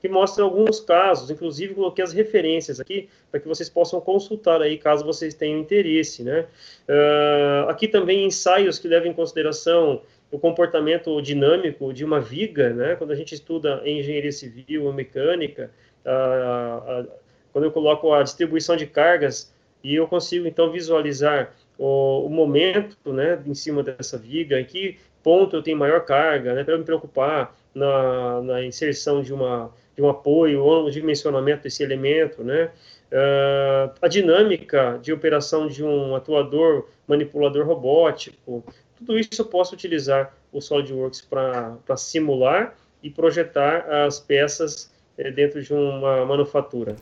que 0.00 0.08
mostra 0.08 0.44
alguns 0.44 0.80
casos, 0.80 1.30
inclusive 1.30 1.74
coloquei 1.74 2.04
as 2.04 2.12
referências 2.12 2.78
aqui 2.78 3.08
para 3.30 3.40
que 3.40 3.48
vocês 3.48 3.68
possam 3.68 4.00
consultar 4.00 4.62
aí 4.62 4.78
caso 4.78 5.04
vocês 5.04 5.34
tenham 5.34 5.58
interesse, 5.58 6.22
né? 6.22 6.46
Uh, 6.88 7.68
aqui 7.68 7.88
também 7.88 8.24
ensaios 8.24 8.78
que 8.78 8.86
levam 8.86 9.08
em 9.08 9.12
consideração 9.12 10.02
o 10.30 10.38
comportamento 10.38 11.20
dinâmico 11.22 11.92
de 11.92 12.04
uma 12.04 12.20
viga, 12.20 12.70
né? 12.70 12.96
Quando 12.96 13.12
a 13.12 13.14
gente 13.14 13.34
estuda 13.34 13.82
engenharia 13.84 14.32
civil 14.32 14.84
ou 14.84 14.92
mecânica, 14.92 15.70
uh, 16.04 17.02
uh, 17.02 17.10
quando 17.52 17.64
eu 17.64 17.72
coloco 17.72 18.12
a 18.12 18.22
distribuição 18.22 18.76
de 18.76 18.86
cargas 18.86 19.52
e 19.82 19.94
eu 19.94 20.06
consigo 20.06 20.46
então 20.46 20.70
visualizar 20.70 21.54
o, 21.78 22.26
o 22.26 22.28
momento, 22.28 23.12
né, 23.12 23.40
em 23.46 23.54
cima 23.54 23.82
dessa 23.82 24.18
viga, 24.18 24.60
em 24.60 24.64
que 24.64 24.98
ponto 25.22 25.56
eu 25.56 25.62
tenho 25.62 25.76
maior 25.76 26.04
carga, 26.04 26.54
né, 26.54 26.64
para 26.64 26.74
eu 26.74 26.78
me 26.78 26.84
preocupar 26.84 27.56
na, 27.74 28.42
na 28.42 28.64
inserção 28.64 29.22
de, 29.22 29.32
uma, 29.32 29.72
de 29.96 30.02
um 30.02 30.08
apoio 30.08 30.62
ou 30.62 30.84
no 30.84 30.90
dimensionamento 30.90 31.62
desse 31.62 31.82
elemento, 31.82 32.42
né? 32.42 32.70
Uh, 33.10 33.90
a 34.02 34.08
dinâmica 34.08 34.98
de 35.00 35.12
operação 35.12 35.66
de 35.66 35.82
um 35.82 36.14
atuador 36.14 36.88
manipulador 37.06 37.66
robótico, 37.66 38.62
tudo 38.98 39.18
isso 39.18 39.40
eu 39.40 39.46
posso 39.46 39.74
utilizar 39.74 40.34
o 40.52 40.60
SolidWorks 40.60 41.20
para 41.20 41.96
simular 41.96 42.74
e 43.02 43.10
projetar 43.10 44.06
as 44.06 44.18
peças 44.18 44.90
eh, 45.16 45.30
dentro 45.30 45.62
de 45.62 45.72
uma 45.72 46.26
manufatura. 46.26 46.96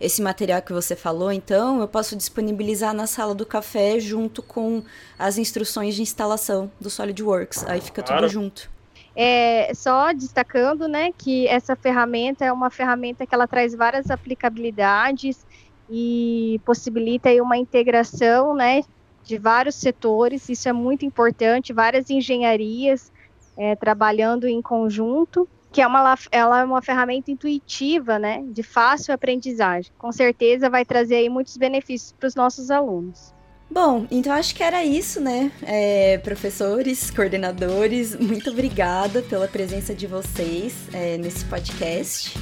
Esse 0.00 0.20
material 0.20 0.60
que 0.60 0.72
você 0.72 0.94
falou, 0.94 1.32
então, 1.32 1.80
eu 1.80 1.88
posso 1.88 2.16
disponibilizar 2.16 2.92
na 2.92 3.06
sala 3.06 3.34
do 3.34 3.46
café 3.46 3.98
junto 3.98 4.42
com 4.42 4.82
as 5.18 5.38
instruções 5.38 5.94
de 5.94 6.02
instalação 6.02 6.70
do 6.80 6.90
SolidWorks. 6.90 7.64
Aí 7.66 7.80
fica 7.80 8.02
claro. 8.02 8.22
tudo 8.22 8.32
junto. 8.32 8.70
É, 9.14 9.72
só 9.72 10.12
destacando, 10.12 10.86
né, 10.86 11.10
que 11.16 11.46
essa 11.48 11.74
ferramenta 11.74 12.44
é 12.44 12.52
uma 12.52 12.68
ferramenta 12.68 13.26
que 13.26 13.34
ela 13.34 13.48
traz 13.48 13.74
várias 13.74 14.10
aplicabilidades 14.10 15.46
e 15.88 16.60
possibilita 16.66 17.30
aí 17.30 17.40
uma 17.40 17.56
integração, 17.56 18.54
né, 18.54 18.82
de 19.26 19.36
vários 19.36 19.74
setores. 19.74 20.48
Isso 20.48 20.68
é 20.68 20.72
muito 20.72 21.04
importante. 21.04 21.72
Várias 21.72 22.08
engenharias 22.08 23.12
é, 23.56 23.74
trabalhando 23.74 24.46
em 24.46 24.62
conjunto, 24.62 25.48
que 25.72 25.82
é 25.82 25.86
uma, 25.86 26.16
ela 26.30 26.60
é 26.60 26.64
uma 26.64 26.80
ferramenta 26.80 27.30
intuitiva, 27.30 28.18
né, 28.18 28.44
de 28.48 28.62
fácil 28.62 29.12
aprendizagem. 29.12 29.92
Com 29.98 30.12
certeza 30.12 30.70
vai 30.70 30.84
trazer 30.84 31.16
aí 31.16 31.28
muitos 31.28 31.56
benefícios 31.56 32.12
para 32.12 32.28
os 32.28 32.34
nossos 32.34 32.70
alunos. 32.70 33.34
Bom, 33.68 34.06
então 34.12 34.32
acho 34.32 34.54
que 34.54 34.62
era 34.62 34.84
isso, 34.84 35.20
né? 35.20 35.50
É, 35.62 36.18
professores, 36.18 37.10
coordenadores, 37.10 38.14
muito 38.14 38.50
obrigada 38.50 39.22
pela 39.22 39.48
presença 39.48 39.92
de 39.92 40.06
vocês 40.06 40.72
é, 40.92 41.18
nesse 41.18 41.44
podcast. 41.46 42.38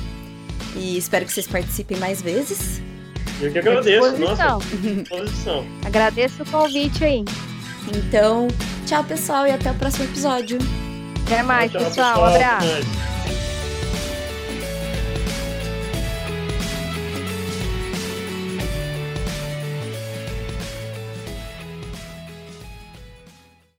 E 0.77 0.99
espero 0.99 1.25
que 1.25 1.33
vocês 1.33 1.47
participem 1.47 1.97
mais 1.97 2.21
vezes. 2.21 2.83
Eu 3.41 3.53
que 3.53 3.59
agradeço, 3.59 4.19
nossa, 4.19 4.59
disposição. 4.83 5.67
Agradeço 5.85 6.43
o 6.43 6.51
convite 6.51 7.05
aí. 7.05 7.25
Então, 7.95 8.49
tchau 8.87 9.05
pessoal 9.05 9.47
e 9.47 9.51
até 9.51 9.71
o 9.71 9.75
próximo 9.75 10.05
episódio. 10.05 10.59
Até 11.27 11.43
mais, 11.43 11.71
tchau, 11.73 11.85
pessoal. 11.85 12.15
pessoal. 12.15 12.31
Um 12.31 12.35
abraço. 12.35 13.14